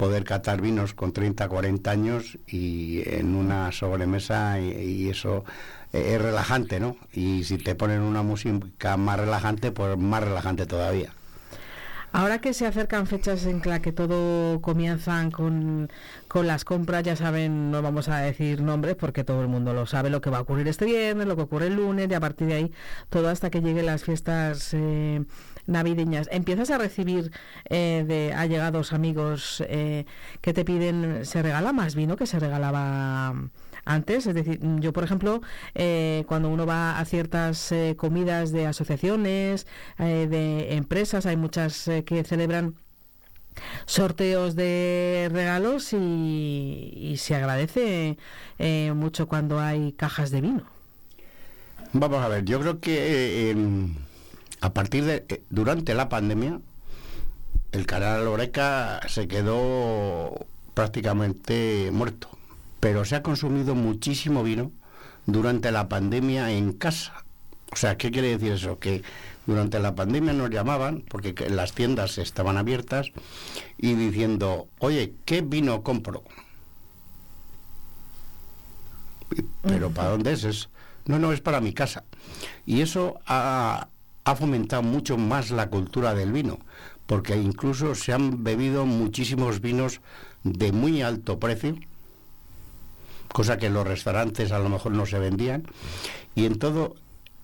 poder 0.00 0.24
catar 0.24 0.62
vinos 0.62 0.94
con 0.94 1.12
30, 1.12 1.46
40 1.46 1.90
años 1.90 2.38
y 2.46 3.02
en 3.06 3.34
una 3.34 3.70
sobremesa 3.70 4.58
y, 4.58 5.10
eso 5.10 5.44
es 5.92 6.22
relajante, 6.22 6.80
¿no? 6.80 6.96
Y 7.12 7.44
si 7.44 7.58
te 7.58 7.74
ponen 7.74 8.00
una 8.00 8.22
música 8.22 8.96
más 8.96 9.20
relajante, 9.20 9.72
pues 9.72 9.98
más 9.98 10.24
relajante 10.24 10.64
todavía. 10.64 11.12
Ahora 12.12 12.40
que 12.40 12.54
se 12.54 12.66
acercan 12.66 13.06
fechas 13.06 13.46
en 13.46 13.62
las 13.64 13.80
que 13.80 13.92
todo 13.92 14.60
comienzan 14.60 15.30
con, 15.30 15.88
las 16.34 16.64
compras, 16.64 17.04
ya 17.04 17.14
saben, 17.14 17.70
no 17.70 17.82
vamos 17.82 18.08
a 18.08 18.18
decir 18.18 18.62
nombres 18.62 18.96
porque 18.96 19.22
todo 19.22 19.42
el 19.42 19.48
mundo 19.48 19.72
lo 19.74 19.86
sabe, 19.86 20.10
lo 20.10 20.20
que 20.20 20.30
va 20.30 20.38
a 20.38 20.40
ocurrir 20.40 20.66
este 20.66 20.86
viernes, 20.86 21.26
lo 21.28 21.36
que 21.36 21.42
ocurre 21.42 21.68
el 21.68 21.76
lunes 21.76 22.08
y 22.10 22.14
a 22.14 22.20
partir 22.20 22.48
de 22.48 22.54
ahí 22.54 22.72
todo 23.10 23.28
hasta 23.28 23.50
que 23.50 23.60
lleguen 23.60 23.86
las 23.86 24.02
fiestas 24.02 24.70
eh, 24.74 25.22
navideñas. 25.66 26.28
Empiezas 26.32 26.70
a 26.70 26.78
recibir 26.78 27.30
eh, 27.68 28.04
de 28.06 28.32
allegados 28.34 28.92
amigos 28.92 29.62
eh, 29.68 30.04
que 30.40 30.52
te 30.52 30.64
piden, 30.64 31.24
se 31.24 31.42
regala 31.42 31.72
más 31.72 31.94
vino 31.94 32.16
que 32.16 32.26
se 32.26 32.40
regalaba 32.40 33.34
antes. 33.84 34.26
Es 34.26 34.34
decir, 34.34 34.60
yo, 34.80 34.92
por 34.92 35.04
ejemplo, 35.04 35.42
eh, 35.74 36.24
cuando 36.26 36.48
uno 36.48 36.66
va 36.66 36.98
a 36.98 37.04
ciertas 37.04 37.72
eh, 37.72 37.94
comidas 37.96 38.52
de 38.52 38.66
asociaciones, 38.66 39.66
eh, 39.98 40.26
de 40.28 40.74
empresas, 40.74 41.26
hay 41.26 41.36
muchas 41.36 41.88
que 42.04 42.24
celebran 42.24 42.74
sorteos 43.84 44.54
de 44.54 45.28
regalos 45.32 45.92
y, 45.92 47.14
se 47.18 47.34
agradece 47.34 48.16
mucho 48.94 49.28
cuando 49.28 49.60
hay 49.60 49.92
cajas 49.92 50.30
de 50.30 50.40
vino. 50.40 50.62
Vamos 51.92 52.22
a 52.22 52.28
ver, 52.28 52.44
yo 52.44 52.60
creo 52.60 52.80
que 52.80 53.54
a 54.60 54.72
partir 54.72 55.04
de 55.04 55.42
durante 55.50 55.94
la 55.94 56.08
pandemia 56.08 56.60
el 57.72 57.86
canal 57.86 58.26
Oreca 58.28 59.00
se 59.08 59.26
quedó 59.26 60.46
prácticamente 60.74 61.90
muerto 61.92 62.39
pero 62.80 63.04
se 63.04 63.16
ha 63.16 63.22
consumido 63.22 63.74
muchísimo 63.74 64.42
vino 64.42 64.72
durante 65.26 65.70
la 65.70 65.88
pandemia 65.88 66.50
en 66.50 66.72
casa. 66.72 67.24
O 67.72 67.76
sea, 67.76 67.96
¿qué 67.96 68.10
quiere 68.10 68.36
decir 68.36 68.52
eso? 68.52 68.78
Que 68.78 69.02
durante 69.46 69.78
la 69.78 69.94
pandemia 69.94 70.32
nos 70.32 70.50
llamaban, 70.50 71.04
porque 71.08 71.34
las 71.50 71.72
tiendas 71.72 72.18
estaban 72.18 72.56
abiertas, 72.56 73.12
y 73.78 73.94
diciendo, 73.94 74.68
oye, 74.78 75.14
¿qué 75.24 75.42
vino 75.42 75.82
compro? 75.82 76.24
Pero 79.62 79.90
¿para 79.90 80.10
dónde 80.10 80.32
es? 80.32 80.68
No, 81.06 81.18
no, 81.18 81.32
es 81.32 81.40
para 81.40 81.60
mi 81.60 81.72
casa. 81.72 82.04
Y 82.66 82.80
eso 82.80 83.20
ha, 83.26 83.88
ha 84.24 84.36
fomentado 84.36 84.82
mucho 84.82 85.16
más 85.16 85.50
la 85.50 85.70
cultura 85.70 86.14
del 86.14 86.32
vino, 86.32 86.58
porque 87.06 87.36
incluso 87.36 87.94
se 87.94 88.12
han 88.12 88.42
bebido 88.42 88.86
muchísimos 88.86 89.60
vinos 89.60 90.00
de 90.42 90.72
muy 90.72 91.02
alto 91.02 91.38
precio, 91.38 91.76
cosa 93.32 93.58
que 93.58 93.66
en 93.66 93.74
los 93.74 93.86
restaurantes 93.86 94.52
a 94.52 94.58
lo 94.58 94.68
mejor 94.68 94.92
no 94.92 95.06
se 95.06 95.18
vendían. 95.18 95.64
Y 96.34 96.46
en 96.46 96.58
todo, 96.58 96.96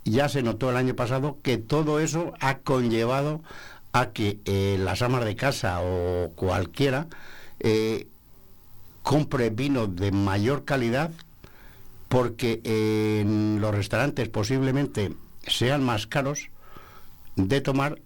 ya 0.04 0.28
se 0.28 0.42
notó 0.42 0.70
el 0.70 0.76
año 0.76 0.94
pasado 0.94 1.38
que 1.42 1.58
todo 1.58 2.00
eso 2.00 2.32
ha 2.40 2.58
conllevado 2.58 3.42
a 3.92 4.10
que 4.10 4.40
eh, 4.44 4.76
las 4.78 5.02
amas 5.02 5.24
de 5.24 5.36
casa 5.36 5.80
o 5.80 6.32
cualquiera 6.34 7.06
eh, 7.60 8.06
compre 9.02 9.50
vino 9.50 9.86
de 9.86 10.12
mayor 10.12 10.64
calidad 10.64 11.10
porque 12.08 12.60
en 12.64 13.60
los 13.60 13.74
restaurantes 13.74 14.28
posiblemente 14.28 15.12
sean 15.46 15.82
más 15.82 16.06
caros 16.06 16.50
de 17.36 17.60
tomar 17.60 18.00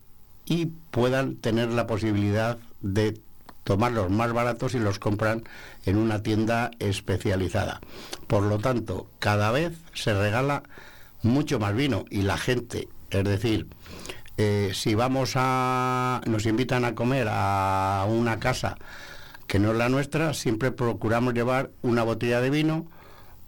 y 0.44 0.66
puedan 0.90 1.36
tener 1.36 1.70
la 1.70 1.86
posibilidad 1.86 2.58
de 2.80 3.20
tomar 3.64 3.92
los 3.92 4.10
más 4.10 4.32
baratos 4.32 4.74
y 4.74 4.78
los 4.78 4.98
compran 4.98 5.44
en 5.84 5.96
una 5.96 6.22
tienda 6.22 6.70
especializada. 6.78 7.80
Por 8.26 8.42
lo 8.42 8.58
tanto, 8.58 9.06
cada 9.18 9.50
vez 9.50 9.72
se 9.94 10.14
regala 10.14 10.62
mucho 11.22 11.58
más 11.58 11.74
vino 11.74 12.04
y 12.10 12.22
la 12.22 12.38
gente, 12.38 12.88
es 13.10 13.24
decir, 13.24 13.66
eh, 14.36 14.70
si 14.74 14.94
vamos 14.94 15.32
a, 15.34 16.22
nos 16.26 16.46
invitan 16.46 16.84
a 16.84 16.94
comer 16.94 17.28
a 17.30 18.06
una 18.08 18.38
casa 18.38 18.76
que 19.46 19.58
no 19.58 19.72
es 19.72 19.76
la 19.76 19.88
nuestra, 19.88 20.32
siempre 20.32 20.70
procuramos 20.70 21.34
llevar 21.34 21.70
una 21.82 22.04
botella 22.04 22.40
de 22.40 22.50
vino 22.50 22.86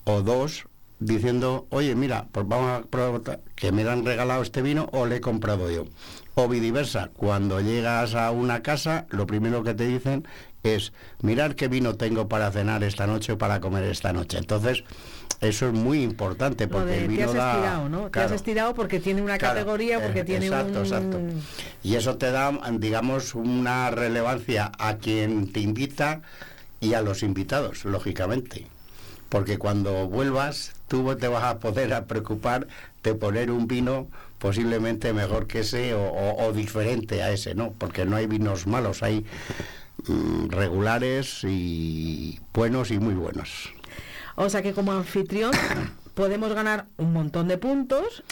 o 0.05 0.22
dos 0.22 0.66
diciendo, 0.98 1.66
oye, 1.70 1.94
mira, 1.94 2.27
pues 2.33 2.46
vamos 2.46 2.70
a 2.70 2.87
probar 2.87 3.40
que 3.55 3.72
me 3.72 3.88
han 3.88 4.05
regalado 4.05 4.42
este 4.42 4.62
vino 4.62 4.88
o 4.92 5.07
le 5.07 5.16
he 5.16 5.20
comprado 5.20 5.70
yo. 5.70 5.85
O 6.35 6.49
viceversa, 6.49 7.11
cuando 7.14 7.61
llegas 7.61 8.14
a 8.14 8.31
una 8.31 8.62
casa, 8.62 9.07
lo 9.11 9.27
primero 9.27 9.62
que 9.62 9.75
te 9.75 9.87
dicen 9.87 10.27
es, 10.62 10.92
mirar 11.21 11.57
qué 11.57 11.68
vino 11.68 11.97
tengo 11.97 12.29
para 12.29 12.51
cenar 12.51 12.83
esta 12.85 13.07
noche 13.07 13.33
o 13.33 13.38
para 13.38 13.61
comer 13.61 13.85
esta 13.85 14.12
noche. 14.12 14.38
Entonces, 14.38 14.85
eso 15.40 15.66
es 15.66 15.75
muy 15.75 16.03
importante 16.03 16.68
porque 16.68 17.03
el 17.03 17.09
vino 17.09 17.33
te 17.33 17.38
has 17.38 17.55
estirado, 17.55 17.88
¿no? 17.88 18.11
te 18.11 18.21
has 18.21 18.33
estirado 18.33 18.75
porque 18.75 19.01
tiene 19.01 19.21
una 19.21 19.38
categoría, 19.38 20.01
porque 20.01 20.21
eh, 20.21 20.25
tiene 20.25 20.47
exacto, 20.47 20.79
un... 20.79 20.87
Exacto. 20.87 21.18
Y 21.83 21.97
eso 21.97 22.16
te 22.16 22.31
da, 22.31 22.53
digamos, 22.79 23.35
una 23.35 23.90
relevancia 23.90 24.73
a 24.79 24.97
quien 24.97 25.53
te 25.53 25.61
invita 25.61 26.23
y 26.81 26.95
a 26.95 27.03
los 27.03 27.23
invitados, 27.23 27.85
lógicamente 27.85 28.68
porque 29.33 29.57
cuando 29.57 30.09
vuelvas 30.09 30.75
tú 30.88 31.16
te 31.16 31.27
vas 31.27 31.45
a 31.45 31.59
poder 31.59 31.95
a 31.95 32.05
preocupar 32.05 32.66
de 33.03 33.14
poner 33.14 33.51
un 33.51 33.66
vino 33.66 34.07
posiblemente 34.42 35.12
mejor 35.12 35.46
que 35.46 35.61
ese 35.61 35.94
o, 35.94 36.52
diferente 36.52 37.22
a 37.22 37.31
ese, 37.31 37.55
¿no? 37.55 37.74
Porque 37.78 38.05
no 38.05 38.16
hay 38.16 38.26
vinos 38.26 38.66
malos, 38.66 39.05
hay 39.05 39.24
mm, 40.09 40.48
regulares 40.48 41.44
y 41.44 42.40
buenos 42.52 42.90
y 42.90 42.98
muy 42.98 43.14
buenos. 43.14 43.72
O 44.35 44.50
sea 44.50 44.61
que 44.61 44.72
como 44.72 44.90
anfitrión 44.90 45.52
podemos 46.14 46.52
ganar 46.55 46.87
un 46.96 47.12
montón 47.12 47.46
de 47.46 47.57
puntos 47.57 48.24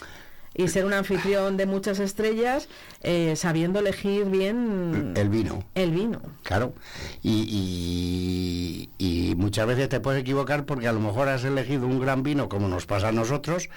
y 0.55 0.69
ser 0.69 0.85
un 0.85 0.93
anfitrión 0.93 1.57
de 1.57 1.67
muchas 1.67 2.01
estrellas 2.01 2.69
eh, 3.03 3.35
sabiendo 3.37 3.79
elegir 3.79 4.25
bien 4.27 5.15
el 5.17 5.29
vino. 5.29 5.65
El 5.75 5.93
vino. 5.93 6.21
Claro. 6.43 6.75
Y, 7.23 8.89
y, 8.99 9.35
muchas 9.37 9.67
veces 9.67 9.89
te 9.89 10.01
puedes 10.01 10.21
equivocar 10.21 10.65
porque 10.65 10.89
a 10.89 10.93
lo 10.93 11.01
mejor 11.01 11.29
has 11.29 11.45
elegido 11.45 11.87
un 11.87 12.01
gran 12.01 12.23
vino 12.23 12.49
como 12.49 12.69
nos 12.69 12.87
pasa 12.87 13.09
a 13.09 13.13
nosotros 13.13 13.71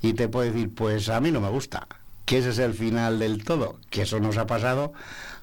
y 0.00 0.14
te 0.14 0.28
puede 0.28 0.50
decir, 0.50 0.74
pues 0.74 1.08
a 1.08 1.20
mí 1.20 1.30
no 1.30 1.40
me 1.40 1.50
gusta. 1.50 1.86
Que 2.24 2.38
ese 2.38 2.50
es 2.50 2.58
el 2.58 2.74
final 2.74 3.18
del 3.18 3.44
todo. 3.44 3.76
Que 3.90 4.02
eso 4.02 4.20
nos 4.20 4.38
ha 4.38 4.46
pasado 4.46 4.92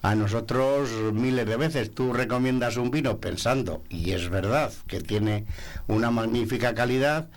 a 0.01 0.15
nosotros 0.15 0.89
miles 1.13 1.45
de 1.45 1.57
veces. 1.57 1.93
Tú 1.93 2.13
recomiendas 2.13 2.77
un 2.77 2.91
vino 2.91 3.17
pensando, 3.17 3.83
y 3.89 4.11
es 4.11 4.29
verdad, 4.29 4.71
que 4.87 5.01
tiene 5.01 5.45
una 5.87 6.11
magnífica 6.11 6.73
calidad 6.73 7.27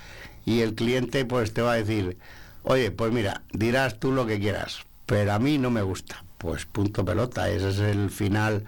y 0.46 0.60
el 0.60 0.74
cliente 0.74 1.24
pues 1.24 1.52
te 1.52 1.62
va 1.62 1.72
a 1.72 1.76
decir, 1.76 2.16
Oye, 2.62 2.90
pues 2.90 3.12
mira, 3.12 3.42
dirás 3.52 3.98
tú 3.98 4.12
lo 4.12 4.26
que 4.26 4.38
quieras, 4.38 4.80
pero 5.06 5.32
a 5.32 5.38
mí 5.38 5.58
no 5.58 5.70
me 5.70 5.82
gusta. 5.82 6.24
Pues 6.38 6.66
punto 6.66 7.04
pelota, 7.04 7.50
ese 7.50 7.70
es 7.70 7.78
el 7.78 8.10
final 8.10 8.64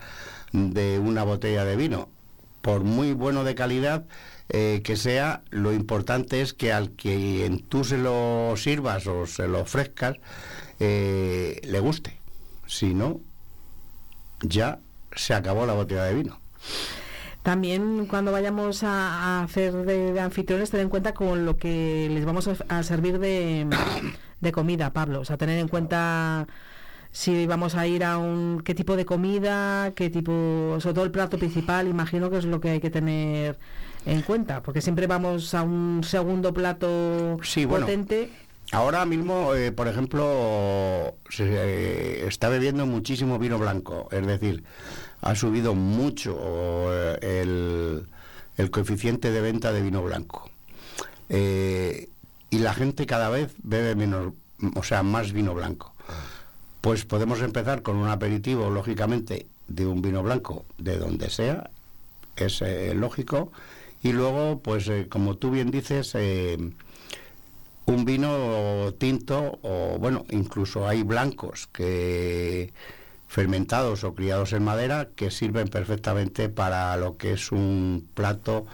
de 0.53 0.99
una 0.99 1.25
botella 1.25 1.65
de 1.65 1.77
vino. 1.77 2.09
Por 2.61 2.85
muy 2.85 3.13
bueno 3.13 3.45
de 3.45 3.55
calidad 3.55 4.05
eh, 4.49 4.83
que 4.85 4.97
sea, 4.97 5.43
lo 5.51 5.73
importante 5.73 6.43
es 6.43 6.53
que 6.53 6.73
al 6.73 6.91
que 6.91 7.63
tú 7.69 7.85
se 7.85 7.97
lo 7.97 8.55
sirvas 8.57 9.07
o 9.07 9.27
se 9.27 9.49
lo 9.49 9.61
ofrezcas, 9.61 10.17
eh, 10.79 11.61
le 11.65 11.81
guste. 11.81 12.19
Si 12.67 12.95
no, 12.95 13.21
ya 14.43 14.79
se 15.15 15.35
acabó 15.35 15.67
la 15.67 15.75
botella 15.75 16.05
de 16.05 16.15
vino. 16.15 16.41
También 17.43 18.07
cuando 18.07 18.31
vayamos 18.31 18.85
a, 18.85 19.43
hacer 19.43 19.73
de, 19.73 20.19
anfitriones, 20.21 20.71
tener 20.71 20.85
en 20.85 20.91
cuenta 20.91 21.13
con 21.13 21.45
lo 21.45 21.57
que 21.57 22.09
les 22.11 22.25
vamos 22.25 22.49
a, 22.69 22.83
servir 22.85 23.19
de, 23.19 23.67
comida, 24.53 24.93
Pablo. 24.93 25.21
O 25.21 25.25
sea, 25.25 25.37
tener 25.37 25.59
en 25.59 25.69
cuenta 25.69 26.47
si 27.11 27.47
vamos 27.47 27.75
a 27.75 27.87
ir 27.87 28.05
a 28.05 28.17
un 28.17 28.63
qué 28.65 28.75
tipo 28.75 28.97
de 28.97 29.05
comida, 29.05 29.93
qué 29.95 30.09
tipo, 30.09 30.79
sobre 30.79 30.95
todo 30.95 31.05
el 31.05 31.11
plato 31.11 31.37
principal, 31.37 31.89
imagino 31.89 32.31
que 32.31 32.39
es 32.39 32.45
lo 32.45 32.61
que 32.61 32.71
hay 32.71 32.81
que 32.81 32.91
tener 32.91 33.59
en 34.07 34.23
cuenta, 34.23 34.63
porque 34.63 34.81
siempre 34.81 35.07
vamos 35.07 35.53
a 35.55 35.63
un 35.63 36.03
segundo 36.05 36.55
plato 36.55 37.39
potente. 37.69 38.31
Ahora 38.73 39.05
mismo, 39.05 39.55
eh, 39.55 39.71
por 39.71 39.87
ejemplo, 39.87 41.19
se 41.29 41.45
eh, 41.45 42.27
está 42.27 42.49
bebiendo 42.49 42.87
muchísimo 42.87 43.39
vino 43.39 43.59
blanco, 43.59 44.09
es 44.11 44.27
decir, 44.27 44.65
ha 45.21 45.35
subido 45.35 45.75
mucho 45.75 46.39
eh, 46.91 47.43
el, 48.57 48.71
coeficiente 48.71 49.31
de 49.31 49.43
venta 49.43 49.73
de 49.73 49.83
vino 49.83 50.03
blanco. 50.03 50.51
Y 51.29 52.59
la 52.59 52.73
gente 52.73 53.05
cada 53.05 53.29
vez 53.29 53.53
bebe 53.63 53.95
menos, 53.95 54.33
o 54.75 54.83
sea, 54.83 55.03
más 55.03 55.33
vino 55.33 55.53
blanco. 55.53 55.95
Pues 56.81 57.05
podemos 57.05 57.43
empezar 57.43 57.83
con 57.83 57.97
un 57.97 58.09
aperitivo, 58.09 58.71
lógicamente, 58.71 59.47
de 59.69 59.87
un 59.87 60.01
vino 60.01 60.23
blanco 60.23 60.65
de 60.79 60.97
donde 60.97 61.29
sea, 61.29 61.71
es 62.37 62.63
lógico. 62.95 63.53
Y 64.03 64.13
luego, 64.13 64.61
pues 64.61 64.91
como 65.11 65.37
tú 65.37 65.51
bien 65.51 65.71
dices, 65.71 66.15
un 67.87 68.05
vino 68.05 68.93
tinto 68.99 69.59
o, 69.63 69.99
bueno, 69.99 70.25
incluso 70.31 70.87
hay 70.87 71.03
blancos 71.03 71.69
que 71.73 72.73
fermentados 73.29 74.05
o 74.05 74.15
criados 74.15 74.53
en 74.53 74.63
madera 74.63 75.09
que 75.17 75.31
sirven 75.31 75.69
perfectamente 75.69 76.49
para 76.49 76.97
lo 76.97 77.17
que 77.17 77.33
es 77.33 77.51
un 77.51 78.07
plato 78.15 78.67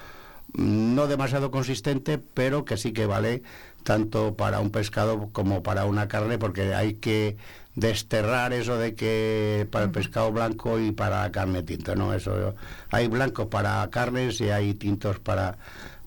no 0.53 1.07
demasiado 1.07 1.51
consistente, 1.51 2.19
pero 2.19 2.65
que 2.65 2.77
sí 2.77 2.93
que 2.93 3.07
vale 3.07 3.43
tanto 3.85 4.35
para 4.35 4.61
un 4.61 4.71
pescado 4.71 5.29
como 5.33 5.63
para 5.63 5.85
una 5.85 6.09
carne, 6.09 6.39
porque 6.39 6.75
hay 6.75 6.95
que 6.95 7.37
desterrar 7.75 8.53
eso 8.53 8.77
de 8.77 8.95
que 8.95 9.69
para 9.71 9.85
el 9.85 9.91
pescado 9.93 10.33
blanco 10.33 10.81
y 10.81 10.91
para 10.91 11.31
carne 11.31 11.63
tinto, 11.63 11.95
¿no? 11.95 12.13
Eso 12.13 12.55
hay 12.91 13.07
blancos 13.07 13.47
para 13.47 13.89
carnes 13.91 14.41
y 14.41 14.51
hay 14.51 14.75
tintos 14.75 15.21
para 15.21 15.57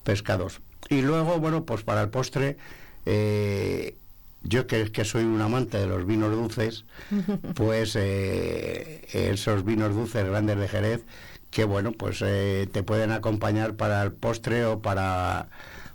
pescados. 0.04 0.60
Y 0.90 1.00
luego, 1.00 1.38
bueno, 1.38 1.64
pues 1.64 1.82
para 1.82 2.02
el 2.02 2.10
postre, 2.10 2.58
eh, 3.06 3.96
yo 4.44 4.66
que, 4.66 4.90
que 4.90 5.04
soy 5.04 5.24
un 5.24 5.40
amante 5.40 5.78
de 5.78 5.86
los 5.86 6.06
vinos 6.06 6.32
dulces, 6.32 6.84
pues 7.54 7.96
eh, 7.96 9.02
esos 9.12 9.64
vinos 9.64 9.94
dulces 9.94 10.26
grandes 10.26 10.58
de 10.58 10.68
Jerez, 10.68 11.04
que 11.50 11.64
bueno, 11.64 11.92
pues 11.92 12.22
eh, 12.24 12.68
te 12.72 12.82
pueden 12.82 13.12
acompañar 13.12 13.74
para 13.74 14.02
el 14.02 14.12
postre 14.12 14.64
o 14.66 14.80
para, 14.80 15.48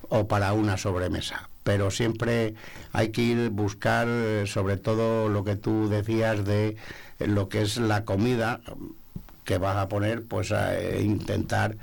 o 0.10 0.28
para 0.28 0.54
una 0.54 0.78
sobremesa. 0.78 1.50
Pero 1.64 1.92
siempre 1.92 2.54
hay 2.94 3.10
que 3.10 3.22
ir 3.22 3.50
buscar, 3.50 4.08
sobre 4.46 4.78
todo 4.78 5.28
lo 5.28 5.44
que 5.44 5.58
tú 5.58 5.90
decías 5.90 6.46
de 6.46 6.78
lo 7.20 7.50
que 7.50 7.62
es 7.62 7.78
la 7.78 8.06
comida 8.06 8.62
que 9.44 9.58
vas 9.58 9.76
a 9.76 9.90
poner, 9.90 10.24
pues 10.24 10.52
a 10.52 10.80
eh, 10.80 11.02
intentar 11.02 11.78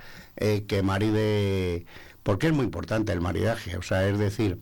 que 0.66 0.82
maride, 0.82 1.86
porque 2.24 2.48
es 2.48 2.52
muy 2.52 2.64
importante 2.64 3.12
el 3.12 3.20
maridaje, 3.20 3.76
o 3.76 3.82
sea, 3.82 4.08
es 4.08 4.18
decir, 4.18 4.58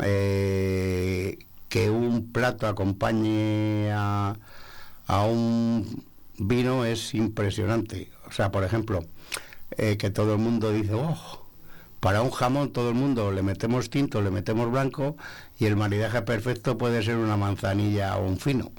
eh, 0.00 1.38
que 1.68 1.90
un 1.90 2.32
plato 2.32 2.66
acompañe 2.66 3.90
a, 3.92 4.36
un 5.28 6.04
vino 6.38 6.84
es 6.84 7.14
impresionante. 7.14 8.10
O 8.26 8.32
sea, 8.32 8.50
por 8.50 8.64
ejemplo, 8.64 9.04
eh, 9.76 9.96
que 9.98 10.10
todo 10.10 10.34
el 10.34 10.38
mundo 10.38 10.72
dice, 10.72 10.94
oh, 10.94 11.42
para 12.00 12.22
un 12.22 12.30
jamón 12.30 12.72
todo 12.72 12.88
el 12.88 12.94
mundo 12.94 13.30
le 13.30 13.42
metemos 13.42 13.90
tinto, 13.90 14.22
le 14.22 14.30
metemos 14.30 14.70
blanco 14.70 15.16
y 15.58 15.66
el 15.66 15.76
maridaje 15.76 16.22
perfecto 16.22 16.78
puede 16.78 17.02
ser 17.02 17.16
una 17.16 17.36
manzanilla 17.36 18.16
o 18.16 18.26
un 18.26 18.38
fino. 18.38 18.72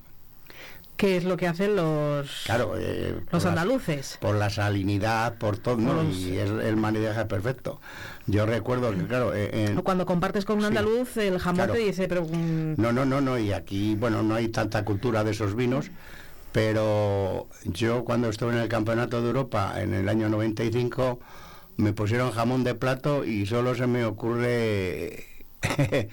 ¿Qué 0.97 1.17
es 1.17 1.23
lo 1.23 1.37
que 1.37 1.47
hacen 1.47 1.75
los, 1.75 2.43
claro, 2.45 2.75
eh, 2.77 3.19
los 3.31 3.45
andaluces? 3.45 4.17
por 4.21 4.35
la 4.35 4.49
salinidad, 4.49 5.37
por 5.37 5.57
todo, 5.57 6.03
y 6.03 6.37
es 6.37 6.49
el 6.49 6.77
maridaje 6.77 7.25
perfecto. 7.25 7.81
Yo 8.27 8.45
recuerdo 8.45 8.91
que, 8.91 9.05
claro... 9.05 9.33
Eh, 9.35 9.75
Cuando 9.83 10.05
compartes 10.05 10.45
con 10.45 10.59
un 10.59 10.65
andaluz, 10.65 11.17
el 11.17 11.39
jamón 11.39 11.71
te 11.71 11.79
dice, 11.79 12.07
pero... 12.07 12.25
No, 12.31 12.93
no, 12.93 13.05
no, 13.05 13.21
no, 13.21 13.37
y 13.37 13.51
aquí, 13.51 13.95
bueno, 13.95 14.23
no 14.23 14.35
hay 14.35 14.49
tanta 14.49 14.85
cultura 14.85 15.23
de 15.23 15.31
esos 15.31 15.55
vinos, 15.55 15.89
pero 16.51 17.47
yo 17.65 18.05
cuando 18.05 18.29
estuve 18.29 18.53
en 18.53 18.59
el 18.59 18.69
Campeonato 18.69 19.21
de 19.21 19.27
Europa 19.27 19.73
en 19.81 19.93
el 19.93 20.07
año 20.07 20.29
95, 20.29 21.19
me 21.77 21.93
pusieron 21.93 22.31
jamón 22.31 22.63
de 22.63 22.75
plato 22.75 23.25
y 23.25 23.47
solo 23.47 23.73
se 23.73 23.87
me 23.87 24.05
ocurre 24.05 25.25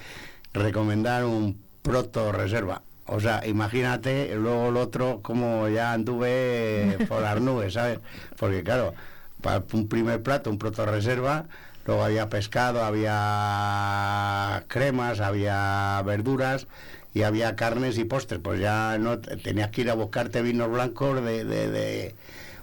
recomendar 0.55 1.27
un 1.27 1.61
proto 1.83 2.33
reserva 2.33 2.83
O 3.13 3.19
sea, 3.19 3.45
imagínate 3.45 4.33
luego 4.37 4.69
el 4.69 4.77
otro 4.77 5.19
como 5.21 5.69
ya 5.69 5.93
anduve 5.93 6.97
por 7.09 7.23
las 7.23 7.41
nubes, 7.41 7.75
¿sabes? 7.75 7.99
Porque 8.39 8.63
claro, 8.63 8.95
para 9.43 9.65
un 9.73 9.89
primer 9.89 10.23
plato, 10.23 10.49
un 10.49 10.59
proto 10.59 10.87
reserva, 10.87 11.47
luego 11.87 12.05
había 12.05 12.29
pescado, 12.29 12.85
había 12.85 14.63
cremas, 14.69 15.19
había 15.19 16.01
verduras 16.07 16.69
y 17.13 17.23
había 17.23 17.57
carnes 17.57 17.99
y 17.99 18.05
postres. 18.05 18.41
Pues 18.41 18.61
ya 18.61 18.97
no 18.99 19.19
tenías 19.19 19.71
que 19.71 19.81
ir 19.81 19.91
a 19.91 19.95
buscarte 19.95 20.41
vinos 20.41 20.71
blancos 20.71 21.25
de, 21.25 21.45
de, 21.45 21.69
de 21.69 22.15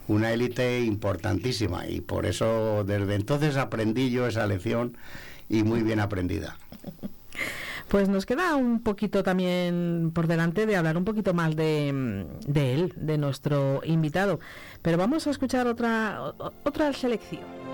una 0.08 0.32
élite 0.32 0.80
importantísima 0.80 1.88
y 1.88 2.00
por 2.00 2.26
eso 2.26 2.86
desde 2.86 3.16
entonces 3.16 3.58
aprendí 3.58 4.12
yo 4.12 4.28
esa 4.28 4.48
lección 4.48 4.98
y 5.50 5.64
muy 5.64 5.82
bien 5.84 6.00
aprendida. 6.00 6.56
Pues 7.88 8.10
nos 8.10 8.26
queda 8.26 8.56
un 8.56 8.82
poquito 8.82 9.24
también 9.24 10.12
por 10.14 10.28
delante 10.28 10.66
de 10.66 10.76
hablar 10.76 10.98
un 10.98 11.06
poquito 11.06 11.34
más 11.34 11.56
de, 11.56 12.26
de 12.46 12.74
él, 12.74 12.94
de 12.98 13.18
nuestro 13.18 13.82
invitado. 13.86 14.40
Pero 14.82 14.98
vamos 14.98 15.26
a 15.26 15.30
escuchar 15.30 15.68
otra, 15.68 16.34
otra 16.64 16.92
selección. 16.92 17.67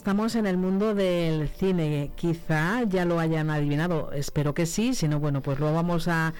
Estamos 0.00 0.34
en 0.34 0.46
el 0.46 0.56
mundo 0.56 0.94
del 0.94 1.50
cine. 1.50 2.10
Quizá 2.14 2.84
ya 2.84 3.04
lo 3.04 3.20
hayan 3.20 3.50
adivinado. 3.50 4.12
Espero 4.12 4.54
que 4.54 4.64
sí. 4.64 4.94
Si 4.94 5.06
no, 5.08 5.20
bueno, 5.20 5.42
pues 5.42 5.60
lo 5.60 5.74
vamos 5.74 6.08
a, 6.08 6.32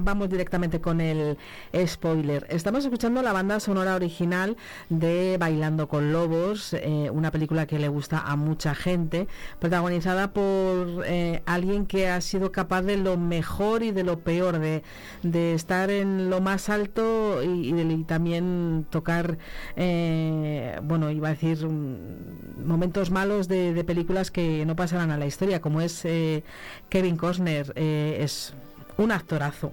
vamos 0.00 0.30
directamente 0.30 0.80
con 0.80 1.00
el 1.00 1.36
spoiler. 1.84 2.46
Estamos 2.48 2.84
escuchando 2.84 3.20
la 3.20 3.32
banda 3.32 3.58
sonora 3.58 3.96
original 3.96 4.56
de 4.88 5.36
Bailando 5.36 5.88
con 5.88 6.12
Lobos, 6.12 6.74
eh, 6.74 7.10
una 7.12 7.32
película 7.32 7.66
que 7.66 7.80
le 7.80 7.88
gusta 7.88 8.20
a 8.20 8.36
mucha 8.36 8.72
gente, 8.72 9.26
protagonizada 9.58 10.32
por 10.32 11.02
eh, 11.04 11.42
alguien 11.44 11.86
que 11.86 12.08
ha 12.08 12.20
sido 12.20 12.52
capaz 12.52 12.82
de 12.82 12.98
lo 12.98 13.16
mejor 13.16 13.82
y 13.82 13.90
de 13.90 14.04
lo 14.04 14.20
peor, 14.20 14.60
de, 14.60 14.84
de 15.24 15.54
estar 15.54 15.90
en 15.90 16.30
lo 16.30 16.40
más 16.40 16.68
alto 16.68 17.42
y, 17.42 17.74
y, 17.74 18.04
también 18.04 18.86
tocar, 18.90 19.38
eh, 19.74 20.78
bueno, 20.84 21.10
iba 21.10 21.26
a 21.26 21.32
decir 21.32 21.66
momentos 21.66 22.92
malos 23.10 23.48
de, 23.48 23.74
de, 23.74 23.84
películas 23.84 24.30
que 24.30 24.64
no 24.66 24.76
pasarán 24.76 25.10
a 25.10 25.16
la 25.16 25.26
historia, 25.26 25.60
como 25.60 25.80
es 25.80 26.04
eh, 26.04 26.44
Kevin 26.88 27.16
Costner, 27.16 27.72
eh, 27.76 28.18
es 28.20 28.54
un 28.96 29.12
actorazo, 29.12 29.72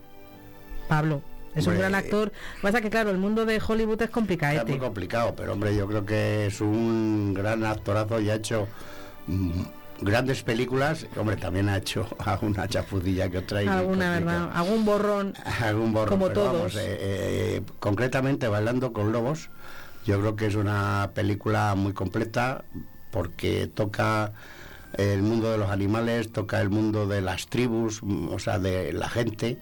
Pablo. 0.88 1.22
Es 1.56 1.66
hombre, 1.66 1.78
un 1.78 1.80
gran 1.80 1.96
actor. 1.96 2.32
Pasa 2.62 2.80
que, 2.80 2.90
claro, 2.90 3.10
el 3.10 3.18
mundo 3.18 3.46
de 3.46 3.60
Hollywood 3.66 4.02
es 4.02 4.10
complicado. 4.10 4.60
Es 4.60 4.68
muy 4.68 4.78
complicado, 4.78 5.34
pero, 5.36 5.54
hombre, 5.54 5.76
yo 5.76 5.88
creo 5.88 6.06
que 6.06 6.46
es 6.46 6.62
un 6.62 7.34
gran 7.34 7.66
actorazo 7.66 8.22
y 8.22 8.30
ha 8.30 8.36
hecho 8.36 8.68
mmm, 9.28 9.64
grandes 10.02 10.44
películas. 10.44 11.08
Hombre, 11.18 11.38
también 11.38 11.68
ha 11.70 11.78
hecho 11.78 12.08
alguna 12.20 12.68
chafudilla 12.68 13.30
que 13.30 13.40
otra. 13.40 13.60
Alguna, 13.60 14.12
¿verdad? 14.12 14.50
Algún 14.54 14.86
borrón. 14.86 15.34
Algún 15.62 15.92
borrón. 15.92 16.10
Como 16.10 16.30
todos. 16.30 16.54
Vamos, 16.54 16.76
eh, 16.76 16.98
eh, 17.00 17.62
concretamente, 17.80 18.48
Bailando 18.48 18.94
con 18.94 19.12
Lobos 19.12 19.50
yo 20.06 20.20
creo 20.20 20.36
que 20.36 20.48
es 20.48 20.56
una 20.56 21.12
película 21.14 21.76
muy 21.76 21.94
completa 21.94 22.64
porque 23.12 23.68
toca 23.68 24.34
el 24.98 25.22
mundo 25.22 25.52
de 25.52 25.58
los 25.58 25.70
animales, 25.70 26.32
toca 26.32 26.62
el 26.62 26.70
mundo 26.70 27.08
de 27.08 27.22
las 27.22 27.48
tribus, 27.48 28.02
o 28.04 28.40
sea, 28.40 28.60
de 28.60 28.94
la 28.94 29.10
gente, 29.10 29.58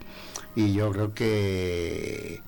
y 0.56 0.74
yo 0.74 0.92
creo 0.92 1.14
que 1.14 2.42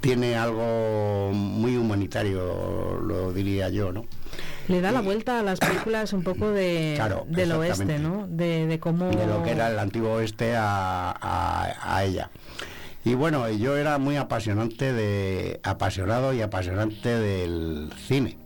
tiene 0.00 0.36
algo 0.36 1.32
muy 1.32 1.76
humanitario, 1.76 3.00
lo 3.00 3.32
diría 3.32 3.68
yo, 3.68 3.92
¿no? 3.92 4.06
Le 4.68 4.80
da 4.80 4.92
la 4.92 5.00
vuelta 5.00 5.40
a 5.40 5.42
las 5.42 5.58
películas 5.58 6.12
un 6.12 6.22
poco 6.22 6.50
de, 6.50 6.92
claro, 6.96 7.24
del 7.28 7.52
oeste, 7.52 7.98
¿no? 7.98 8.26
De, 8.28 8.66
de, 8.66 8.78
cómo... 8.78 9.10
De 9.10 9.26
lo 9.26 9.42
que 9.42 9.50
era 9.50 9.68
el 9.70 9.78
antiguo 9.78 10.12
oeste 10.14 10.54
a, 10.56 11.10
a, 11.10 11.96
a 11.96 12.04
ella. 12.04 12.30
Y 13.04 13.14
bueno, 13.14 13.48
yo 13.48 13.76
era 13.76 13.98
muy 13.98 14.16
apasionante 14.16 14.92
de 14.92 15.60
apasionado 15.62 16.34
y 16.34 16.42
apasionante 16.42 17.08
del 17.08 17.90
cine. 18.06 18.36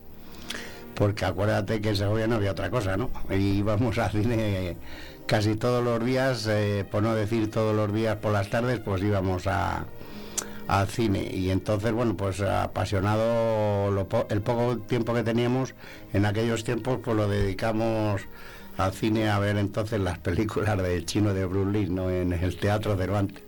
Porque 0.94 1.24
acuérdate 1.24 1.80
que 1.80 1.90
en 1.90 1.96
Segovia 1.96 2.26
no 2.26 2.36
había 2.36 2.52
otra 2.52 2.70
cosa, 2.70 2.96
¿no? 2.96 3.10
Y 3.30 3.58
íbamos 3.58 3.98
al 3.98 4.10
cine 4.10 4.76
casi 5.26 5.56
todos 5.56 5.82
los 5.82 6.04
días, 6.04 6.46
eh, 6.50 6.84
por 6.90 7.02
no 7.02 7.14
decir 7.14 7.50
todos 7.50 7.74
los 7.74 7.92
días 7.92 8.16
por 8.16 8.32
las 8.32 8.50
tardes, 8.50 8.80
pues 8.80 9.02
íbamos 9.02 9.46
a, 9.46 9.86
al 10.68 10.88
cine. 10.88 11.28
Y 11.32 11.50
entonces, 11.50 11.92
bueno, 11.92 12.16
pues 12.16 12.40
apasionado 12.40 13.88
el 14.28 14.42
poco 14.42 14.78
tiempo 14.78 15.14
que 15.14 15.22
teníamos, 15.22 15.74
en 16.12 16.26
aquellos 16.26 16.64
tiempos, 16.64 17.00
pues 17.02 17.16
lo 17.16 17.28
dedicamos 17.28 18.22
al 18.76 18.92
cine 18.92 19.28
a 19.28 19.38
ver 19.38 19.58
entonces 19.58 20.00
las 20.00 20.18
películas 20.18 20.78
del 20.82 21.04
chino 21.04 21.34
de 21.34 21.44
Bruce 21.44 21.88
¿no? 21.88 22.10
En 22.10 22.32
el 22.32 22.56
Teatro 22.56 22.96
Cervantes 22.96 23.42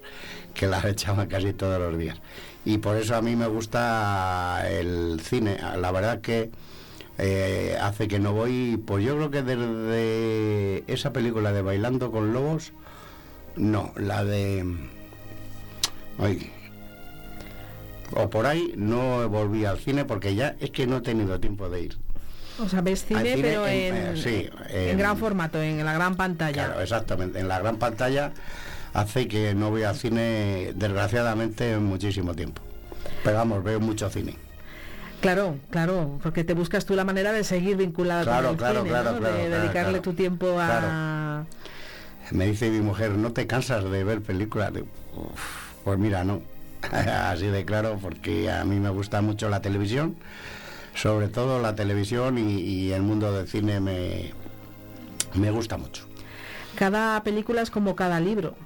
que 0.54 0.66
las 0.66 0.84
echaban 0.84 1.26
casi 1.26 1.52
todos 1.52 1.80
los 1.80 1.98
días. 1.98 2.20
Y 2.64 2.78
por 2.78 2.96
eso 2.96 3.16
a 3.16 3.22
mí 3.22 3.36
me 3.36 3.46
gusta 3.46 4.64
el 4.70 5.20
cine. 5.20 5.58
La 5.78 5.90
verdad 5.90 6.20
que 6.20 6.50
eh, 7.18 7.76
hace 7.80 8.08
que 8.08 8.18
no 8.18 8.32
voy, 8.32 8.80
pues 8.84 9.04
yo 9.04 9.16
creo 9.16 9.30
que 9.30 9.42
desde 9.42 10.84
esa 10.92 11.12
película 11.12 11.52
de 11.52 11.62
Bailando 11.62 12.10
con 12.10 12.32
Lobos, 12.32 12.72
no, 13.56 13.92
la 13.96 14.24
de... 14.24 14.64
Ay, 16.18 16.50
o 18.12 18.30
por 18.30 18.46
ahí 18.46 18.74
no 18.76 19.28
volví 19.28 19.64
al 19.64 19.78
cine 19.78 20.04
porque 20.04 20.34
ya 20.34 20.56
es 20.60 20.70
que 20.70 20.86
no 20.86 20.98
he 20.98 21.00
tenido 21.00 21.40
tiempo 21.40 21.68
de 21.68 21.82
ir. 21.82 21.98
O 22.60 22.68
sea, 22.68 22.80
ves 22.82 23.04
cine, 23.04 23.34
cine 23.34 23.42
pero 23.42 23.66
en, 23.66 23.96
en, 23.96 24.16
eh, 24.16 24.16
sí, 24.16 24.48
en, 24.68 24.90
en, 24.90 24.98
gran 24.98 25.16
formato, 25.16 25.60
en 25.60 25.84
la 25.84 25.92
gran 25.92 26.14
pantalla. 26.14 26.66
Claro, 26.66 26.80
exactamente, 26.80 27.40
en 27.40 27.48
la 27.48 27.58
gran 27.58 27.78
pantalla 27.78 28.32
hace 28.92 29.26
que 29.26 29.54
no 29.54 29.70
voy 29.70 29.82
al 29.82 29.96
cine, 29.96 30.72
desgraciadamente, 30.76 31.76
muchísimo 31.78 32.34
tiempo. 32.34 32.62
Pero 33.24 33.36
vamos, 33.38 33.64
veo 33.64 33.80
mucho 33.80 34.08
cine. 34.08 34.36
Claro, 35.24 35.56
claro, 35.70 36.18
porque 36.22 36.44
te 36.44 36.52
buscas 36.52 36.84
tú 36.84 36.94
la 36.94 37.02
manera 37.02 37.32
de 37.32 37.44
seguir 37.44 37.78
vinculada 37.78 38.24
claro, 38.24 38.48
con 38.48 38.50
el 38.50 38.58
claro, 38.58 38.78
cine, 38.80 38.90
claro, 38.90 39.12
¿no? 39.12 39.18
claro, 39.20 39.36
de 39.36 39.48
dedicarle 39.48 40.00
tu 40.00 40.12
tiempo 40.12 40.58
a... 40.60 41.46
Me 42.30 42.44
dice 42.44 42.68
mi 42.68 42.80
mujer, 42.80 43.12
¿no 43.12 43.32
te 43.32 43.46
cansas 43.46 43.90
de 43.90 44.04
ver 44.04 44.20
películas? 44.20 44.72
Pues 45.82 45.98
mira, 45.98 46.24
no. 46.24 46.42
Así 46.92 47.46
de 47.46 47.64
claro, 47.64 47.98
porque 48.02 48.50
a 48.50 48.66
mí 48.66 48.78
me 48.78 48.90
gusta 48.90 49.22
mucho 49.22 49.48
la 49.48 49.62
televisión, 49.62 50.14
sobre 50.94 51.28
todo 51.28 51.58
la 51.58 51.74
televisión 51.74 52.36
y, 52.36 52.60
y 52.60 52.92
el 52.92 53.00
mundo 53.00 53.32
del 53.32 53.48
cine 53.48 53.80
me, 53.80 54.34
me 55.32 55.50
gusta 55.50 55.78
mucho. 55.78 56.06
Cada 56.74 57.22
película 57.22 57.62
es 57.62 57.70
como 57.70 57.96
cada 57.96 58.20
libro 58.20 58.56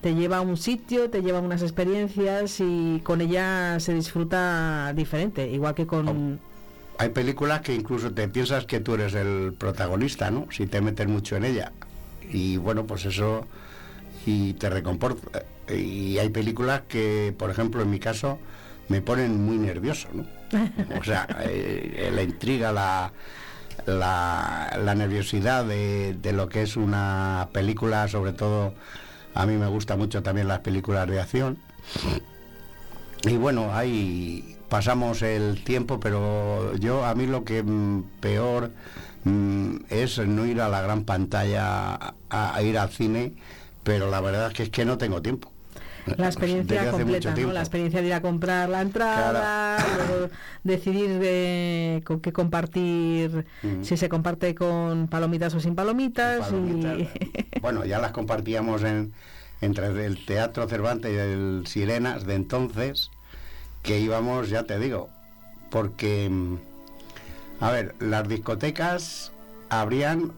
te 0.00 0.14
lleva 0.14 0.38
a 0.38 0.40
un 0.40 0.56
sitio, 0.56 1.10
te 1.10 1.22
lleva 1.22 1.38
a 1.38 1.40
unas 1.40 1.62
experiencias 1.62 2.60
y 2.60 3.00
con 3.04 3.20
ella 3.20 3.78
se 3.78 3.94
disfruta 3.94 4.92
diferente, 4.94 5.48
igual 5.48 5.74
que 5.74 5.86
con... 5.86 6.40
Hay 6.98 7.08
películas 7.10 7.60
que 7.60 7.74
incluso 7.74 8.12
te 8.12 8.28
piensas 8.28 8.66
que 8.66 8.80
tú 8.80 8.94
eres 8.94 9.14
el 9.14 9.54
protagonista, 9.58 10.30
¿no? 10.30 10.46
Si 10.50 10.66
te 10.66 10.80
metes 10.80 11.08
mucho 11.08 11.36
en 11.36 11.44
ella. 11.44 11.72
Y 12.30 12.56
bueno, 12.56 12.84
pues 12.86 13.04
eso 13.04 13.46
y 14.26 14.54
te 14.54 14.70
recomporta. 14.70 15.42
Y 15.68 16.18
hay 16.18 16.28
películas 16.28 16.82
que, 16.88 17.34
por 17.36 17.50
ejemplo, 17.50 17.82
en 17.82 17.90
mi 17.90 17.98
caso, 17.98 18.38
me 18.88 19.00
ponen 19.00 19.44
muy 19.44 19.56
nervioso, 19.56 20.08
¿no? 20.12 20.24
O 20.98 21.04
sea, 21.04 21.26
eh, 21.40 22.10
la 22.14 22.22
intriga, 22.22 22.72
la, 22.72 23.12
la, 23.86 24.78
la 24.82 24.94
nerviosidad 24.94 25.64
de, 25.64 26.14
de, 26.14 26.32
lo 26.32 26.48
que 26.48 26.62
es 26.62 26.76
una 26.76 27.48
película, 27.52 28.08
sobre 28.08 28.32
todo 28.32 28.74
a 29.34 29.46
mí 29.46 29.56
me 29.56 29.66
gusta 29.66 29.96
mucho 29.96 30.22
también 30.22 30.48
las 30.48 30.60
películas 30.60 31.08
de 31.08 31.20
acción. 31.20 31.58
Y 33.24 33.36
bueno, 33.36 33.74
ahí 33.74 34.56
pasamos 34.68 35.22
el 35.22 35.64
tiempo, 35.64 35.98
pero 36.00 36.76
yo 36.76 37.04
a 37.04 37.14
mí 37.14 37.26
lo 37.26 37.44
que 37.44 37.64
peor 38.20 38.70
mm, 39.24 39.76
es 39.88 40.18
no 40.18 40.46
ir 40.46 40.60
a 40.60 40.68
la 40.68 40.82
gran 40.82 41.04
pantalla 41.04 41.94
a, 41.94 42.14
a, 42.30 42.62
ir 42.62 42.78
al 42.78 42.90
cine, 42.90 43.34
pero 43.82 44.10
la 44.10 44.20
verdad 44.20 44.48
es 44.48 44.54
que 44.54 44.62
es 44.64 44.70
que 44.70 44.84
no 44.84 44.98
tengo 44.98 45.22
tiempo. 45.22 45.53
La 46.16 46.26
experiencia 46.26 46.90
completa, 46.90 47.34
¿no? 47.34 47.52
La 47.52 47.60
experiencia 47.60 48.00
de 48.00 48.08
ir 48.08 48.12
a 48.12 48.20
comprar 48.20 48.68
la 48.68 48.82
entrada, 48.82 49.78
luego 50.08 50.30
decidir 50.62 51.18
de, 51.18 52.02
con 52.04 52.20
qué 52.20 52.32
compartir, 52.32 53.46
mm. 53.62 53.82
si 53.82 53.96
se 53.96 54.08
comparte 54.08 54.54
con 54.54 55.08
palomitas 55.08 55.54
o 55.54 55.60
sin 55.60 55.74
palomitas. 55.74 56.40
palomitas 56.46 56.98
y... 56.98 57.60
bueno, 57.60 57.84
ya 57.84 57.98
las 57.98 58.12
compartíamos 58.12 58.82
en, 58.82 59.12
entre 59.60 60.04
el 60.04 60.24
Teatro 60.26 60.68
Cervantes 60.68 61.12
y 61.12 61.16
el 61.16 61.66
Sirenas 61.66 62.26
de 62.26 62.34
entonces, 62.34 63.10
que 63.82 63.98
íbamos, 63.98 64.50
ya 64.50 64.64
te 64.64 64.78
digo, 64.78 65.08
porque 65.70 66.30
A 67.60 67.70
ver, 67.70 67.94
las 67.98 68.28
discotecas 68.28 69.32
abrían 69.70 70.32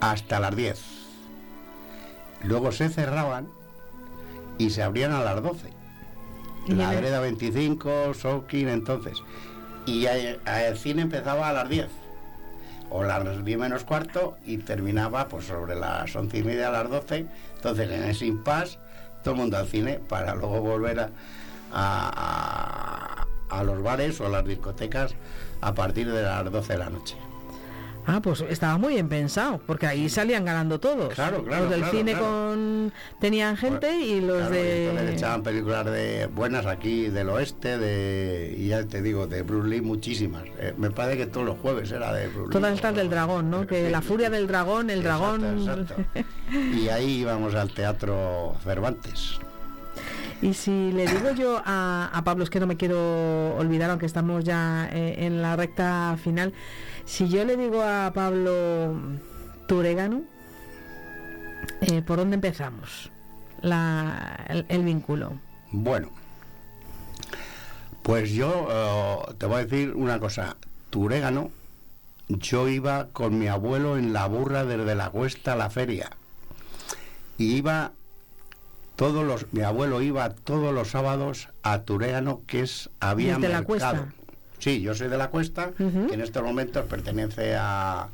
hasta 0.00 0.40
las 0.40 0.54
10. 0.54 0.80
Luego 2.44 2.72
se 2.72 2.88
cerraban 2.88 3.48
y 4.60 4.70
se 4.70 4.82
abrían 4.82 5.12
a 5.12 5.22
las 5.22 5.42
12. 5.42 5.68
Y 6.66 6.72
La 6.72 6.90
vereda 6.90 7.20
25, 7.20 8.14
Sokin, 8.14 8.68
entonces. 8.68 9.18
Y 9.86 10.04
el 10.06 10.76
cine 10.76 11.02
empezaba 11.02 11.48
a 11.48 11.52
las 11.52 11.68
10. 11.68 11.88
O 12.90 13.02
las 13.04 13.44
10 13.44 13.58
menos 13.58 13.84
cuarto 13.84 14.36
y 14.44 14.58
terminaba 14.58 15.28
pues 15.28 15.46
sobre 15.46 15.74
las 15.76 16.14
11 16.14 16.38
y 16.38 16.42
media 16.42 16.68
a 16.68 16.72
las 16.72 16.90
12. 16.90 17.26
Entonces 17.56 17.90
en 17.90 18.04
ese 18.04 18.26
impasse 18.26 18.78
todo 19.24 19.34
el 19.34 19.40
mundo 19.40 19.56
al 19.56 19.66
cine 19.68 20.00
para 20.08 20.34
luego 20.34 20.60
volver 20.60 21.00
a, 21.00 21.10
a- 21.72 23.26
a- 23.50 23.58
a 23.58 23.64
los 23.64 23.82
bares 23.82 24.20
o 24.20 24.26
a 24.26 24.28
las 24.28 24.44
discotecas 24.44 25.14
a 25.60 25.72
partir 25.74 26.10
de 26.10 26.22
las 26.22 26.50
12 26.50 26.72
de 26.74 26.78
la 26.78 26.90
noche. 26.90 27.16
Ah, 28.06 28.20
pues 28.22 28.40
estaba 28.48 28.78
muy 28.78 28.94
bien 28.94 29.08
pensado, 29.08 29.60
porque 29.66 29.86
ahí 29.86 30.08
salían 30.08 30.44
ganando 30.44 30.80
todos. 30.80 31.14
Claro, 31.14 31.44
claro, 31.44 31.62
Los 31.64 31.70
del 31.70 31.80
claro, 31.80 31.96
cine 31.96 32.12
claro. 32.12 32.26
con 32.26 32.92
tenían 33.20 33.56
gente 33.56 33.94
y 34.00 34.20
los 34.20 34.38
Claro, 34.38 34.54
y 34.54 34.58
de 34.58 35.12
echaban 35.14 35.42
películas 35.42 35.84
de 35.86 36.26
buenas 36.26 36.66
aquí 36.66 37.08
del 37.08 37.28
oeste, 37.28 37.78
de 37.78 38.54
y 38.58 38.68
ya 38.68 38.84
te 38.84 39.02
digo, 39.02 39.26
de 39.26 39.42
Bruce 39.42 39.68
Lee 39.68 39.80
muchísimas. 39.80 40.44
Eh, 40.58 40.74
me 40.76 40.90
parece 40.90 41.18
que 41.18 41.26
todos 41.26 41.46
los 41.46 41.58
jueves 41.58 41.90
era 41.92 42.12
de 42.12 42.26
Bruce 42.28 42.48
Lee. 42.48 42.52
todas 42.52 42.74
estas 42.74 42.94
del 42.96 43.10
dragón, 43.10 43.50
¿no? 43.50 43.66
Que 43.66 43.86
Sí, 43.86 43.92
la 43.92 44.00
furia 44.02 44.30
del 44.30 44.46
dragón, 44.46 44.90
el 44.90 45.00
Exacto, 45.00 45.38
dragón. 45.38 45.58
exacto. 45.68 45.94
Y 46.74 46.88
ahí 46.88 47.20
íbamos 47.20 47.54
al 47.54 47.70
teatro 47.72 48.56
Cervantes. 48.64 49.38
Y 50.42 50.54
si 50.54 50.90
le 50.92 51.06
digo 51.06 51.32
yo 51.32 51.60
a, 51.64 52.22
Pablo, 52.24 52.44
es 52.44 52.50
que 52.50 52.60
no 52.60 52.66
me 52.66 52.76
quiero 52.76 53.56
olvidar, 53.56 53.90
aunque 53.90 54.06
estamos 54.06 54.42
ya 54.44 54.88
eh, 54.90 55.26
en 55.26 55.42
la 55.42 55.54
recta 55.54 56.16
final, 56.22 56.54
si 57.04 57.28
yo 57.28 57.44
le 57.44 57.56
digo 57.56 57.82
a 57.82 58.10
Pablo 58.14 58.94
Turegano, 59.66 60.22
eh, 61.82 62.00
¿por 62.02 62.18
dónde 62.18 62.36
empezamos? 62.36 63.10
La- 63.60 64.64
el, 64.68 64.82
vínculo. 64.82 65.34
Bueno, 65.72 66.08
pues 68.02 68.30
yo 68.30 68.68
eh, 68.70 69.34
te 69.36 69.44
voy 69.44 69.56
a 69.56 69.64
decir 69.64 69.92
una 69.94 70.18
cosa. 70.18 70.56
Turégano, 70.88 71.50
yo 72.28 72.66
iba 72.68 73.08
con 73.12 73.38
mi 73.38 73.46
abuelo 73.46 73.98
en 73.98 74.12
la 74.14 74.26
burra 74.26 74.64
desde 74.64 74.94
la 74.94 75.10
cuesta 75.10 75.52
a 75.52 75.56
la 75.56 75.68
feria. 75.68 76.10
Y 77.36 77.56
iba 77.56 77.92
todos 79.00 79.24
los, 79.24 79.50
mi 79.54 79.62
abuelo 79.62 80.02
iba 80.02 80.28
todos 80.28 80.74
los 80.74 80.90
sábados 80.90 81.48
a 81.62 81.84
Turégano, 81.84 82.42
que 82.46 82.60
es, 82.60 82.90
había 83.00 83.36
¿Desde 83.36 83.48
la 83.48 83.62
mercado. 83.62 83.66
cuesta? 83.66 84.12
Sí, 84.58 84.82
yo 84.82 84.94
soy 84.94 85.08
de 85.08 85.16
la 85.16 85.30
cuesta, 85.30 85.70
que 85.78 86.12
en 86.12 86.20
estos 86.20 86.42
momentos 86.42 86.84
pertenece 86.84 87.56
a, 87.58 88.08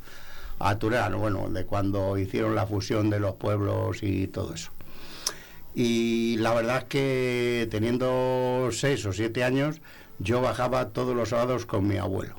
a 0.59 0.79
Turégano, 0.79 1.17
bueno, 1.17 1.49
de 1.49 1.65
cuando 1.65 2.17
hicieron 2.17 2.55
la 2.55 2.65
fusión 2.65 3.09
de 3.09 3.19
los 3.19 3.35
pueblos 3.35 4.01
y 4.01 4.27
todo 4.27 4.53
eso. 4.53 4.71
Y 5.75 6.37
la 6.37 6.53
verdad 6.53 6.77
es 6.77 6.83
que 6.85 7.67
teniendo 7.69 8.69
seis 8.71 9.05
o 9.05 9.11
siete 9.11 9.43
años, 9.43 9.81
yo 10.19 10.39
bajaba 10.39 10.87
todos 10.91 11.13
los 11.13 11.27
sábados 11.27 11.65
con 11.65 11.85
mi 11.85 11.97
abuelo 11.97 12.35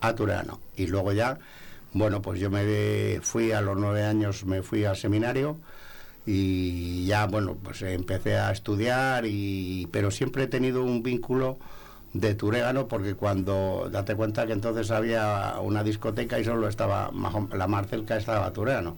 a 0.00 0.14
Turano. 0.14 0.60
Y 0.76 0.86
luego 0.86 1.12
ya, 1.12 1.40
bueno, 1.94 2.22
pues 2.22 2.38
yo 2.38 2.48
me 2.48 3.18
fui 3.22 3.50
a 3.50 3.60
los 3.60 3.76
nueve 3.76 4.04
años, 4.04 4.44
me 4.44 4.62
fui 4.62 4.84
al 4.84 4.96
seminario 4.96 5.56
y 6.30 7.06
ya, 7.06 7.26
bueno, 7.26 7.56
pues 7.62 7.82
empecé 7.82 8.36
a 8.36 8.52
estudiar, 8.52 9.24
y, 9.26 9.88
pero 9.92 10.10
siempre 10.10 10.44
he 10.44 10.46
tenido 10.46 10.84
un 10.84 11.02
vínculo 11.02 11.58
de 12.12 12.34
Turégano 12.34 12.88
porque 12.88 13.14
cuando, 13.14 13.88
date 13.90 14.14
cuenta 14.14 14.46
que 14.46 14.52
entonces 14.52 14.90
había 14.90 15.56
una 15.60 15.82
discoteca 15.82 16.38
y 16.38 16.44
solo 16.44 16.68
estaba, 16.68 17.10
la 17.52 17.66
más 17.66 17.86
estaba 17.92 18.52
Turégano 18.52 18.96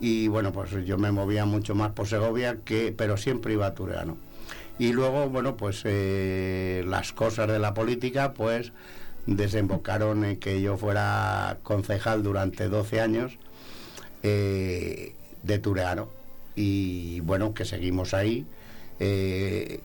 y 0.00 0.28
bueno, 0.28 0.52
pues 0.52 0.70
yo 0.84 0.98
me 0.98 1.10
movía 1.10 1.44
mucho 1.46 1.74
más 1.74 1.92
por 1.92 2.06
Segovia, 2.06 2.58
que, 2.64 2.94
pero 2.96 3.16
siempre 3.16 3.54
iba 3.54 3.66
a 3.66 3.74
Tureano. 3.74 4.16
Y 4.78 4.92
luego, 4.92 5.28
bueno, 5.28 5.56
pues 5.56 5.82
eh, 5.84 6.84
las 6.86 7.12
cosas 7.12 7.48
de 7.48 7.58
la 7.58 7.72
política, 7.72 8.34
pues 8.34 8.72
desembocaron 9.26 10.24
en 10.24 10.36
que 10.38 10.60
yo 10.60 10.76
fuera 10.76 11.58
concejal 11.62 12.22
durante 12.22 12.68
12 12.68 13.00
años 13.00 13.38
eh, 14.22 15.14
de 15.42 15.58
Tureano. 15.58 16.08
Y 16.56 17.20
bueno, 17.20 17.54
que 17.54 17.64
seguimos 17.64 18.14
ahí. 18.14 18.46
Eh, 18.98 19.80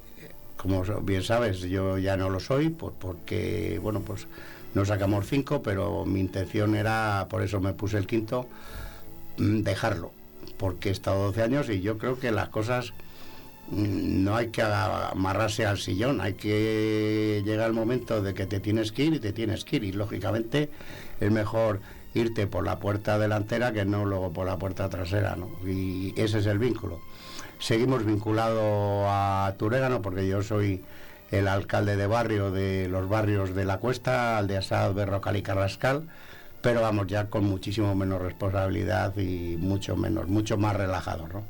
como 0.58 0.84
bien 1.02 1.24
sabes, 1.24 1.62
yo 1.62 1.98
ya 1.98 2.16
no 2.18 2.30
lo 2.30 2.40
soy, 2.40 2.70
pues 2.70 2.94
porque, 3.00 3.80
bueno, 3.82 4.02
pues 4.02 4.28
no 4.74 4.86
sacamos 4.86 5.28
cinco, 5.28 5.62
pero 5.62 6.06
mi 6.06 6.20
intención 6.20 6.76
era, 6.76 7.28
por 7.30 7.42
eso 7.42 7.60
me 7.60 7.74
puse 7.74 7.98
el 7.98 8.08
quinto, 8.08 8.48
mm, 9.38 9.62
dejarlo, 9.62 10.12
porque 10.58 10.90
he 10.90 10.92
estado 10.92 11.26
12 11.26 11.42
años 11.42 11.70
y 11.70 11.82
yo 11.82 11.98
creo 11.98 12.20
que 12.20 12.32
las 12.32 12.50
cosas 12.50 12.94
mm, 13.72 14.24
no 14.24 14.36
hay 14.36 14.48
que 14.50 14.62
amarrarse 14.62 15.66
al 15.66 15.78
sillón, 15.80 16.22
hay 16.22 16.34
que 16.34 17.42
llegar 17.44 17.68
el 17.68 17.74
momento 17.74 18.22
de 18.22 18.34
que 18.34 18.46
te 18.46 18.60
tienes 18.60 18.92
que 18.92 19.06
ir 19.06 19.16
y 19.16 19.20
te 19.20 19.34
tienes 19.34 19.66
que 19.66 19.78
ir 19.78 19.84
y 19.84 19.92
lógicamente 19.92 20.70
es 21.20 21.32
mejor 21.32 21.82
irte 22.14 22.48
por 22.48 22.66
la 22.66 22.80
puerta 22.80 23.18
delantera 23.18 23.72
que 23.72 23.86
no 23.86 24.06
luego 24.06 24.32
por 24.32 24.46
la 24.46 24.58
puerta 24.58 24.90
trasera, 24.90 25.36
¿no? 25.36 25.50
Y 25.68 26.14
ese 26.18 26.40
es 26.40 26.46
el 26.46 26.60
vínculo. 26.60 27.00
Seguimos 27.60 28.06
vinculados 28.06 29.06
a 29.08 29.54
Turégano 29.58 30.02
porque 30.02 30.28
yo 30.28 30.42
soy 30.42 30.84
el 31.30 31.48
alcalde 31.48 31.96
de 31.96 32.08
barrio 32.08 32.52
de 32.52 32.88
los 32.90 33.08
barrios 33.08 33.56
de 33.56 33.66
la 33.66 33.78
Cuesta, 33.78 34.38
Aldeasad, 34.38 34.94
Berrocal 34.94 35.38
y 35.38 35.42
Carrascal, 35.42 36.10
pero 36.62 36.82
vamos 36.82 37.08
ya 37.08 37.30
con 37.30 37.46
muchísimo 37.46 37.96
menos 37.96 38.22
responsabilidad 38.22 39.16
y 39.18 39.56
mucho 39.58 39.96
menos, 39.96 40.28
mucho 40.28 40.58
más 40.58 40.76
relajado, 40.76 41.28
¿no? 41.28 41.44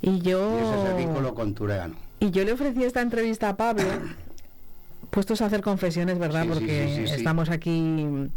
Y 0.00 0.20
yo... 0.20 0.58
Y 0.58 0.62
ese 0.62 0.82
es 0.82 0.90
el 0.90 0.96
vínculo 0.96 1.34
con 1.34 1.54
Turégano. 1.54 1.96
Y 2.20 2.30
yo 2.30 2.44
le 2.44 2.52
ofrecí 2.52 2.84
esta 2.84 3.02
entrevista 3.02 3.50
a 3.50 3.56
Pablo, 3.56 3.84
puestos 5.10 5.42
a 5.42 5.46
hacer 5.46 5.60
confesiones, 5.60 6.18
¿verdad? 6.18 6.42
Sí, 6.44 6.48
porque 6.48 6.86
sí, 6.88 6.96
sí, 6.96 7.06
sí. 7.08 7.14
estamos 7.14 7.50
aquí. 7.50 8.30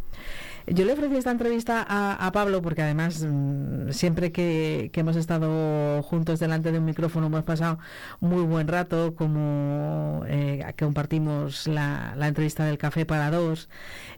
Yo 0.70 0.84
le 0.84 0.92
ofrecí 0.92 1.16
esta 1.16 1.32
entrevista 1.32 1.86
a, 1.88 2.30
Pablo 2.34 2.62
porque 2.62 2.82
además 2.82 3.26
mm, 3.26 3.92
siempre 3.92 4.34
que, 4.34 4.92
hemos 4.94 5.16
estado 5.16 6.04
juntos 6.04 6.40
delante 6.40 6.74
de 6.74 6.80
un 6.80 6.86
micrófono 6.86 7.28
hemos 7.28 7.44
pasado 7.46 7.80
muy 8.20 8.44
buen 8.44 8.68
rato, 8.68 9.16
como 9.16 10.24
eh, 10.28 10.66
que 10.76 10.84
compartimos 10.84 11.68
la, 11.68 12.16
entrevista 12.20 12.66
del 12.66 12.78
café 12.78 13.06
para 13.06 13.32
dos 13.32 13.70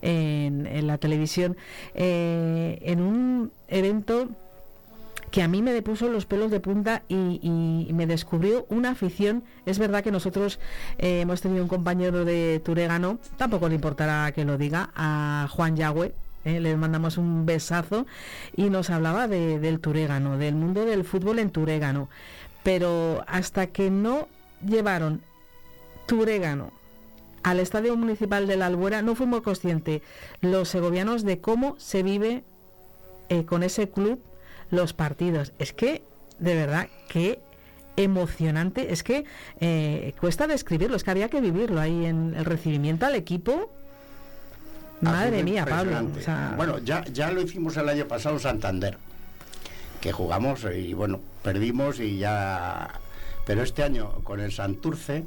en, 0.02 0.66
en 0.66 0.88
la 0.88 0.98
televisión, 0.98 1.56
eh, 1.94 2.80
en 2.82 3.02
un 3.02 3.52
evento 3.68 4.30
que 5.30 5.44
a 5.44 5.48
mí 5.48 5.62
me 5.62 5.72
depuso 5.72 6.10
los 6.10 6.26
pelos 6.26 6.50
de 6.50 6.60
punta 6.60 7.04
y, 7.08 7.40
y 7.44 7.94
me 7.94 8.08
descubrió 8.08 8.66
una 8.70 8.90
afición. 8.92 9.44
Es 9.68 9.78
verdad 9.78 10.04
que 10.04 10.12
nosotros 10.12 10.60
eh, 10.98 11.22
hemos 11.22 11.42
tenido 11.42 11.62
un 11.62 11.70
compañero 11.70 12.26
de 12.26 12.60
Turégano, 12.66 13.20
tampoco 13.38 13.70
le 13.70 13.76
importará 13.76 14.32
que 14.32 14.46
lo 14.46 14.58
diga, 14.58 14.90
a 14.96 15.48
Juan 15.52 15.76
Yagüe. 15.76 16.16
Eh, 16.46 16.60
le 16.60 16.76
mandamos 16.78 17.18
un 17.18 17.46
besazo 17.46 18.06
y 18.56 18.70
nos 18.70 18.90
hablaba 18.90 19.28
de- 19.28 19.60
del 19.60 19.80
Turégano, 19.80 20.38
del 20.38 20.56
mundo 20.56 20.86
del 20.86 21.04
fútbol 21.04 21.40
en 21.40 21.50
Turégano. 21.52 22.10
Pero 22.64 23.24
hasta 23.28 23.68
que 23.68 23.90
no 23.90 24.28
llevaron 24.66 25.22
Turégano 26.08 26.72
al 27.44 27.60
Estadio 27.60 27.96
Municipal 27.96 28.48
de 28.48 28.58
la 28.58 28.66
Albuera, 28.68 29.02
no 29.02 29.16
fuimos 29.16 29.42
conscientes 29.42 30.02
los 30.42 30.68
segovianos 30.70 31.24
de 31.24 31.40
cómo 31.40 31.76
se 31.78 32.04
vive 32.04 32.44
eh, 33.30 33.46
con 33.46 33.64
ese 33.64 33.90
club 33.90 34.20
los 34.72 34.94
partidos. 34.94 35.54
Es 35.58 35.72
que, 35.72 36.02
de 36.40 36.56
verdad, 36.56 36.88
qué 37.08 37.40
emocionante. 37.96 38.92
Es 38.92 39.04
que 39.04 39.26
eh, 39.62 40.14
cuesta 40.20 40.48
describirlo, 40.48 40.96
es 40.96 41.04
que 41.04 41.12
había 41.12 41.30
que 41.30 41.42
vivirlo 41.42 41.80
ahí 41.80 42.06
en 42.06 42.34
el 42.36 42.46
recibimiento 42.46 43.06
al 43.06 43.16
equipo. 43.16 43.70
Madre 45.02 45.44
mía, 45.44 45.66
Pablo. 45.66 46.00
impresionante. 46.00 46.20
o 46.20 46.24
sea, 46.24 46.54
Bueno, 46.58 46.80
ya, 46.80 47.04
ya 47.06 47.32
lo 47.32 47.42
hicimos 47.42 47.78
el 47.78 47.90
año 47.90 48.06
pasado 48.06 48.36
en 48.36 48.42
Santander, 48.42 48.98
que 50.02 50.12
jugamos 50.12 50.66
y 50.76 50.94
bueno, 50.94 51.22
perdimos 51.44 52.00
y 52.00 52.18
ya... 52.18 52.90
Pero 53.46 53.64
este 53.64 53.84
año 53.84 54.12
con 54.24 54.40
el 54.40 54.52
Santurce, 54.52 55.24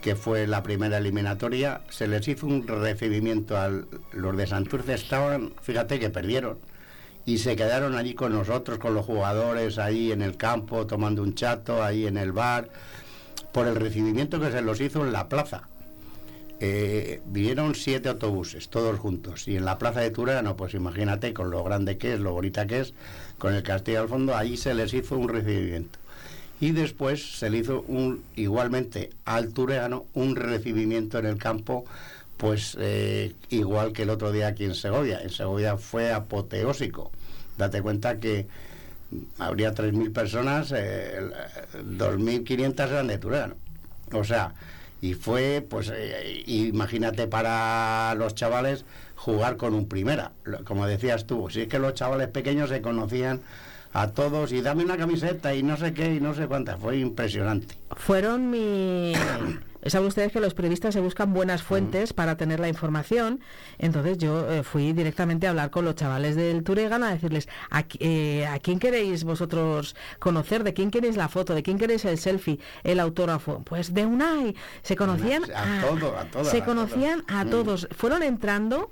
que 0.00 0.16
fue 0.16 0.46
la 0.46 0.62
primera 0.62 0.98
eliminatoria, 0.98 1.82
se 1.90 2.08
les 2.08 2.26
hizo 2.26 2.46
un 2.46 2.66
recibimiento 2.66 3.56
a 3.56 3.70
los 4.12 4.36
de 4.36 4.46
Santurce, 4.46 4.94
estaban, 4.94 5.52
fíjate 5.62 6.00
que 6.00 6.10
perdieron, 6.10 6.58
y 7.24 7.38
se 7.38 7.54
quedaron 7.54 7.94
allí 7.94 8.14
con 8.14 8.32
nosotros, 8.32 8.78
con 8.78 8.94
los 8.94 9.06
jugadores, 9.06 9.78
ahí 9.78 10.10
en 10.10 10.22
el 10.22 10.36
campo, 10.36 10.86
tomando 10.86 11.22
un 11.22 11.34
chato, 11.34 11.84
ahí 11.84 12.06
en 12.06 12.16
el 12.16 12.32
bar, 12.32 12.68
por 13.52 13.68
el 13.68 13.76
recibimiento 13.76 14.40
que 14.40 14.50
se 14.50 14.60
los 14.60 14.80
hizo 14.80 15.06
en 15.06 15.12
la 15.12 15.28
plaza. 15.28 15.68
Eh, 16.64 17.20
siete 17.74 18.08
autobuses, 18.08 18.68
todos 18.68 18.96
juntos, 19.00 19.48
y 19.48 19.56
en 19.56 19.64
la 19.64 19.78
plaza 19.78 19.98
de 19.98 20.12
Turano, 20.12 20.56
pues 20.56 20.74
imagínate 20.74 21.34
con 21.34 21.50
lo 21.50 21.64
grande 21.64 21.98
que 21.98 22.14
es, 22.14 22.20
lo 22.20 22.34
bonita 22.34 22.68
que 22.68 22.78
es, 22.78 22.94
con 23.38 23.52
el 23.52 23.64
castillo 23.64 24.02
al 24.02 24.08
fondo, 24.08 24.36
ahí 24.36 24.56
se 24.56 24.72
les 24.72 24.94
hizo 24.94 25.18
un 25.18 25.28
recibimiento. 25.28 25.98
Y 26.60 26.70
después 26.70 27.36
se 27.36 27.50
le 27.50 27.58
hizo 27.58 27.82
un, 27.88 28.22
igualmente 28.36 29.10
al 29.24 29.52
Tureano 29.52 30.04
un 30.14 30.36
recibimiento 30.36 31.18
en 31.18 31.26
el 31.26 31.36
campo 31.36 31.84
pues 32.36 32.76
eh, 32.80 33.34
igual 33.50 33.92
que 33.92 34.02
el 34.02 34.10
otro 34.10 34.30
día 34.30 34.46
aquí 34.48 34.64
en 34.64 34.74
Segovia. 34.76 35.20
En 35.20 35.30
Segovia 35.30 35.76
fue 35.76 36.12
apoteósico. 36.12 37.10
Date 37.58 37.82
cuenta 37.82 38.18
que 38.18 38.46
habría 39.38 39.74
3.000 39.74 40.12
personas, 40.12 40.72
eh, 40.74 41.20
2.500 41.74 42.88
eran 42.88 43.06
de 43.08 43.18
Turán. 43.18 43.54
O 44.12 44.24
sea, 44.24 44.54
y 45.02 45.14
fue, 45.14 45.66
pues, 45.68 45.90
eh, 45.92 46.44
imagínate 46.46 47.26
para 47.26 48.14
los 48.14 48.36
chavales 48.36 48.84
jugar 49.16 49.56
con 49.56 49.74
un 49.74 49.88
primera. 49.88 50.30
Como 50.64 50.86
decías 50.86 51.26
tú, 51.26 51.50
si 51.50 51.62
es 51.62 51.68
que 51.68 51.80
los 51.80 51.94
chavales 51.94 52.28
pequeños 52.28 52.70
se 52.70 52.80
conocían 52.80 53.40
a 53.92 54.12
todos 54.12 54.52
y 54.52 54.62
dame 54.62 54.84
una 54.84 54.96
camiseta 54.96 55.54
y 55.56 55.64
no 55.64 55.76
sé 55.76 55.92
qué 55.92 56.14
y 56.14 56.20
no 56.20 56.34
sé 56.34 56.46
cuántas. 56.46 56.78
Fue 56.78 56.98
impresionante. 56.98 57.76
Fueron 57.96 58.48
mi... 58.48 59.12
Saben 59.86 60.06
ustedes 60.08 60.32
que 60.32 60.40
los 60.40 60.54
periodistas 60.54 60.94
se 60.94 61.00
buscan 61.00 61.32
buenas 61.32 61.62
fuentes 61.62 62.12
para 62.12 62.36
tener 62.36 62.60
la 62.60 62.68
información. 62.68 63.40
Entonces 63.78 64.18
yo 64.18 64.50
eh, 64.50 64.62
fui 64.62 64.92
directamente 64.92 65.46
a 65.46 65.50
hablar 65.50 65.70
con 65.70 65.84
los 65.84 65.94
chavales 65.94 66.36
del 66.36 66.62
Turegan 66.62 67.02
a 67.02 67.10
decirles, 67.10 67.48
¿a, 67.70 67.84
eh, 67.98 68.46
¿a, 68.46 68.58
quién 68.60 68.78
queréis 68.78 69.24
vosotros 69.24 69.96
conocer? 70.18 70.62
¿De 70.64 70.74
quién 70.74 70.90
queréis 70.90 71.16
la 71.16 71.28
foto? 71.28 71.54
¿De 71.54 71.62
quién 71.62 71.78
queréis 71.78 72.04
el 72.04 72.18
selfie? 72.18 72.60
¿El 72.84 73.00
autógrafo? 73.00 73.62
Pues 73.64 73.92
de 73.92 74.06
Unai. 74.06 74.54
Se 74.82 74.96
conocían 74.96 75.44
a, 75.54 75.82
a, 75.82 76.44
Se 76.44 76.62
conocían 76.62 77.24
a 77.28 77.44
todos. 77.44 77.88
Fueron 77.96 78.22
entrando 78.22 78.88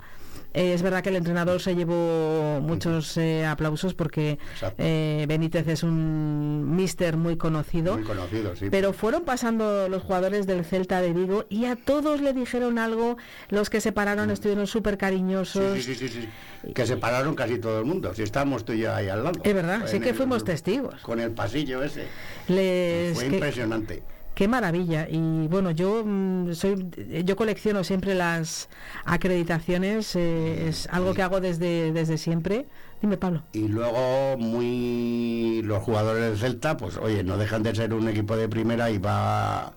eh, 0.53 0.73
es 0.73 0.81
verdad 0.81 1.01
que 1.01 1.09
el 1.09 1.15
entrenador 1.15 1.61
se 1.61 1.75
llevó 1.75 2.59
muchos 2.61 3.15
eh, 3.17 3.45
aplausos 3.45 3.93
porque 3.93 4.37
eh, 4.77 5.25
Benítez 5.27 5.67
es 5.67 5.83
un 5.83 6.75
mister 6.75 7.15
muy 7.15 7.37
conocido. 7.37 7.95
Muy 7.95 8.03
conocido, 8.03 8.55
sí. 8.55 8.67
Pero 8.69 8.91
fueron 8.91 9.23
pasando 9.23 9.87
los 9.87 10.03
jugadores 10.03 10.47
del 10.47 10.65
Celta 10.65 11.01
de 11.01 11.13
Vigo 11.13 11.45
y 11.49 11.65
a 11.65 11.75
todos 11.75 12.21
le 12.21 12.33
dijeron 12.33 12.79
algo. 12.79 13.17
Los 13.49 13.69
que 13.69 13.79
se 13.79 13.91
pararon 13.91 14.27
mm. 14.27 14.31
estuvieron 14.31 14.67
súper 14.67 14.97
cariñosos. 14.97 15.75
Sí, 15.75 15.83
sí, 15.83 15.95
sí, 15.95 16.09
sí, 16.09 16.73
Que 16.73 16.85
se 16.85 16.97
pararon 16.97 17.33
casi 17.35 17.57
todo 17.57 17.79
el 17.79 17.85
mundo. 17.85 18.13
Si 18.13 18.23
estábamos 18.23 18.65
tú 18.65 18.73
y 18.73 18.79
yo 18.79 18.93
ahí 18.93 19.07
al 19.07 19.23
lado. 19.23 19.39
Es 19.43 19.53
verdad, 19.53 19.87
sí 19.87 19.99
que 19.99 20.13
fuimos 20.13 20.43
testigos. 20.43 21.01
Con 21.01 21.19
el 21.21 21.31
pasillo 21.31 21.81
ese. 21.83 22.07
Fue 22.47 23.25
impresionante. 23.25 24.03
Qué 24.41 24.47
maravilla. 24.47 25.07
Y 25.07 25.47
bueno, 25.49 25.69
yo 25.69 26.01
mm, 26.03 26.53
soy, 26.53 26.89
yo 27.23 27.35
colecciono 27.35 27.83
siempre 27.83 28.15
las 28.15 28.69
acreditaciones, 29.05 30.15
eh, 30.15 30.67
es 30.67 30.87
algo 30.91 31.13
que 31.13 31.21
hago 31.21 31.39
desde, 31.39 31.91
desde 31.91 32.17
siempre. 32.17 32.65
Dime, 33.03 33.17
Pablo. 33.17 33.43
Y 33.53 33.67
luego, 33.67 34.39
muy 34.39 35.61
los 35.63 35.83
jugadores 35.83 36.23
del 36.23 36.37
Celta, 36.39 36.75
pues 36.75 36.97
oye, 36.97 37.23
no 37.23 37.37
dejan 37.37 37.61
de 37.61 37.75
ser 37.75 37.93
un 37.93 38.09
equipo 38.09 38.35
de 38.35 38.49
primera 38.49 38.89
y 38.89 38.97
va 38.97 39.73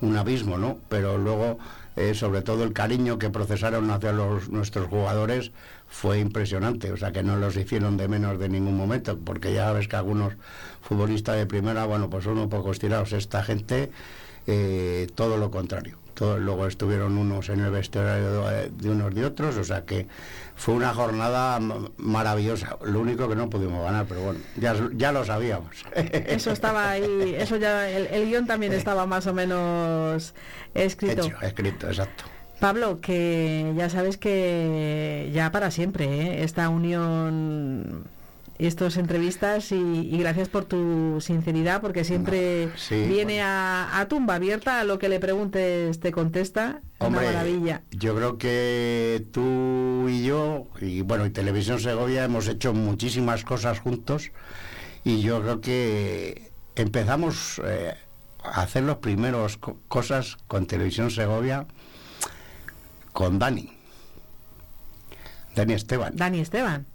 un 0.00 0.16
abismo, 0.16 0.56
¿no? 0.56 0.78
Pero 0.88 1.18
luego, 1.18 1.58
eh, 1.96 2.14
sobre 2.14 2.42
todo 2.42 2.62
el 2.62 2.72
cariño 2.72 3.18
que 3.18 3.30
procesaron 3.30 3.90
hacia 3.90 4.12
nuestros 4.12 4.86
jugadores 4.88 5.50
fue 5.88 6.18
impresionante, 6.20 6.92
o 6.92 6.96
sea 6.96 7.12
que 7.12 7.22
no 7.22 7.36
los 7.36 7.56
hicieron 7.56 7.96
de 7.96 8.06
menos 8.08 8.38
de 8.38 8.48
ningún 8.48 8.76
momento, 8.76 9.18
porque 9.18 9.52
ya 9.54 9.72
ves 9.72 9.88
que 9.88 9.96
algunos 9.96 10.34
futbolistas 10.82 11.36
de 11.36 11.46
primera, 11.46 11.86
bueno, 11.86 12.10
pues 12.10 12.24
son 12.24 12.38
un 12.38 12.48
poco 12.48 12.70
estirados. 12.70 13.12
Esta 13.12 13.42
gente, 13.42 13.90
eh, 14.46 15.08
todo 15.14 15.36
lo 15.36 15.50
contrario. 15.50 16.05
Todo, 16.16 16.38
luego 16.38 16.66
estuvieron 16.66 17.18
unos 17.18 17.50
en 17.50 17.60
el 17.60 17.70
vestuario 17.70 18.46
de, 18.70 18.90
unos 18.90 19.14
de 19.14 19.26
otros, 19.26 19.56
o 19.58 19.64
sea 19.64 19.84
que 19.84 20.06
fue 20.54 20.72
una 20.72 20.94
jornada 20.94 21.60
maravillosa. 21.98 22.78
Lo 22.82 23.00
único 23.00 23.28
que 23.28 23.36
no 23.36 23.50
pudimos 23.50 23.84
ganar, 23.84 24.06
pero 24.08 24.22
bueno, 24.22 24.40
ya, 24.56 24.74
ya 24.94 25.12
lo 25.12 25.26
sabíamos. 25.26 25.84
Eso 25.94 26.52
estaba 26.52 26.90
ahí, 26.90 27.36
eso 27.38 27.56
ya, 27.56 27.88
el, 27.90 28.06
el 28.06 28.28
guion 28.28 28.46
también 28.46 28.72
estaba 28.72 29.04
más 29.04 29.26
o 29.26 29.34
menos 29.34 30.34
escrito. 30.72 31.26
Hecho, 31.26 31.36
escrito, 31.42 31.86
exacto. 31.88 32.24
Pablo, 32.60 33.00
que 33.02 33.74
ya 33.76 33.90
sabes 33.90 34.16
que 34.16 35.30
ya 35.34 35.52
para 35.52 35.70
siempre 35.70 36.06
¿eh? 36.06 36.42
esta 36.44 36.70
unión 36.70 38.04
estas 38.58 38.96
entrevistas 38.96 39.72
y, 39.72 40.16
gracias 40.18 40.48
por 40.48 40.64
tu 40.64 41.20
sinceridad 41.20 41.80
porque 41.80 42.04
siempre 42.04 42.68
viene 42.90 43.42
a, 43.42 44.06
tumba 44.08 44.36
abierta 44.36 44.80
a 44.80 44.84
lo 44.84 44.98
que 44.98 45.08
le 45.08 45.20
preguntes 45.20 46.00
te 46.00 46.12
contesta 46.12 46.80
una 47.00 47.20
maravilla 47.20 47.82
yo 47.90 48.14
creo 48.14 48.38
que 48.38 49.26
tú 49.32 50.08
y 50.08 50.24
yo 50.24 50.66
y 50.80 51.02
bueno 51.02 51.26
y 51.26 51.30
televisión 51.30 51.80
Segovia 51.80 52.24
hemos 52.24 52.48
hecho 52.48 52.72
muchísimas 52.72 53.44
cosas 53.44 53.80
juntos 53.80 54.30
y 55.04 55.20
yo 55.20 55.40
creo 55.42 55.60
que 55.60 56.50
empezamos 56.76 57.60
eh, 57.64 57.94
a 58.42 58.62
hacer 58.62 58.84
los 58.84 58.98
primeros 58.98 59.58
cosas 59.88 60.36
con 60.46 60.66
televisión 60.66 61.10
Segovia 61.10 61.66
con 63.12 63.38
Dani. 63.38 63.72
Dani 65.54 65.72
Esteban. 65.72 66.14
Dani 66.14 66.40
Esteban. 66.40 66.86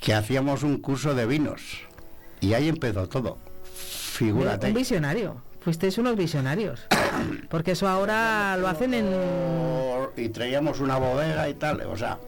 Que 0.00 0.14
hacíamos 0.14 0.62
un 0.62 0.78
curso 0.78 1.14
de 1.14 1.26
vinos. 1.26 1.82
Y 2.40 2.54
ahí 2.54 2.68
empezó 2.68 3.08
todo. 3.08 3.38
Figúrate. 3.74 4.68
Un 4.68 4.74
visionario. 4.74 5.42
Fuisteis 5.60 5.98
unos 5.98 6.16
visionarios. 6.16 6.86
Porque 7.50 7.72
eso 7.72 7.86
ahora 7.86 8.56
lo 8.56 8.68
hacen 8.68 8.94
en. 8.94 9.06
Y 10.16 10.30
traíamos 10.30 10.80
una 10.80 10.96
bodega 10.96 11.48
y 11.48 11.54
tal. 11.54 11.82
O 11.82 11.96
sea, 11.96 12.18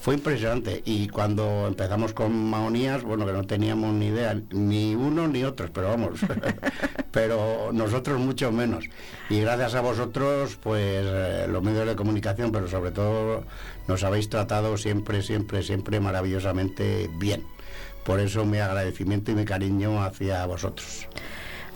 fue 0.00 0.14
impresionante. 0.14 0.82
Y 0.84 1.08
cuando 1.08 1.66
empezamos 1.66 2.12
con 2.12 2.50
Maonías, 2.50 3.02
bueno, 3.02 3.26
que 3.26 3.32
no 3.32 3.44
teníamos 3.44 3.92
ni 3.94 4.06
idea, 4.06 4.40
ni 4.50 4.94
uno 4.94 5.28
ni 5.28 5.44
otros, 5.44 5.70
pero 5.70 5.88
vamos, 5.88 6.20
pero 7.10 7.70
nosotros 7.72 8.18
mucho 8.18 8.52
menos. 8.52 8.84
Y 9.28 9.40
gracias 9.40 9.74
a 9.74 9.80
vosotros, 9.80 10.56
pues 10.62 11.04
eh, 11.06 11.46
los 11.48 11.62
medios 11.62 11.86
de 11.86 11.96
comunicación, 11.96 12.52
pero 12.52 12.68
sobre 12.68 12.90
todo 12.90 13.44
nos 13.86 14.04
habéis 14.04 14.28
tratado 14.28 14.76
siempre, 14.76 15.22
siempre, 15.22 15.62
siempre 15.62 16.00
maravillosamente 16.00 17.10
bien. 17.18 17.44
Por 18.04 18.20
eso 18.20 18.44
mi 18.46 18.58
agradecimiento 18.58 19.32
y 19.32 19.34
mi 19.34 19.44
cariño 19.44 20.02
hacia 20.02 20.46
vosotros. 20.46 21.08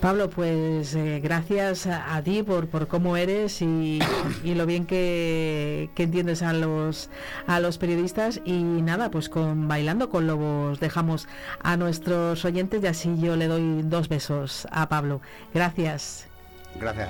Pablo, 0.03 0.29
pues 0.31 0.97
eh, 0.97 1.21
gracias 1.23 1.87
a, 1.87 2.21
ti 2.25 2.43
por, 2.43 2.67
por 2.67 2.89
cómo 2.89 3.17
eres 3.17 3.63
y, 3.63 4.01
lo 4.43 4.67
bien 4.67 4.85
que, 4.85 5.91
entiendes 5.97 6.43
a 6.43 6.53
los, 6.53 7.09
a 7.47 7.61
los 7.61 7.79
periodistas. 7.79 8.41
Y 8.45 8.65
nada, 8.65 9.13
pues 9.13 9.29
con 9.29 9.69
Bailando 9.69 10.11
con 10.11 10.27
Lobos 10.27 10.81
dejamos 10.81 11.29
a 11.63 11.77
nuestros 11.77 12.45
oyentes 12.45 12.83
y 12.83 12.87
así 12.89 13.17
yo 13.21 13.37
le 13.37 13.47
doy 13.47 13.83
dos 13.83 14.09
besos 14.09 14.67
a 14.73 14.89
Pablo. 14.89 15.21
Gracias. 15.55 16.27
Gracias 16.81 17.09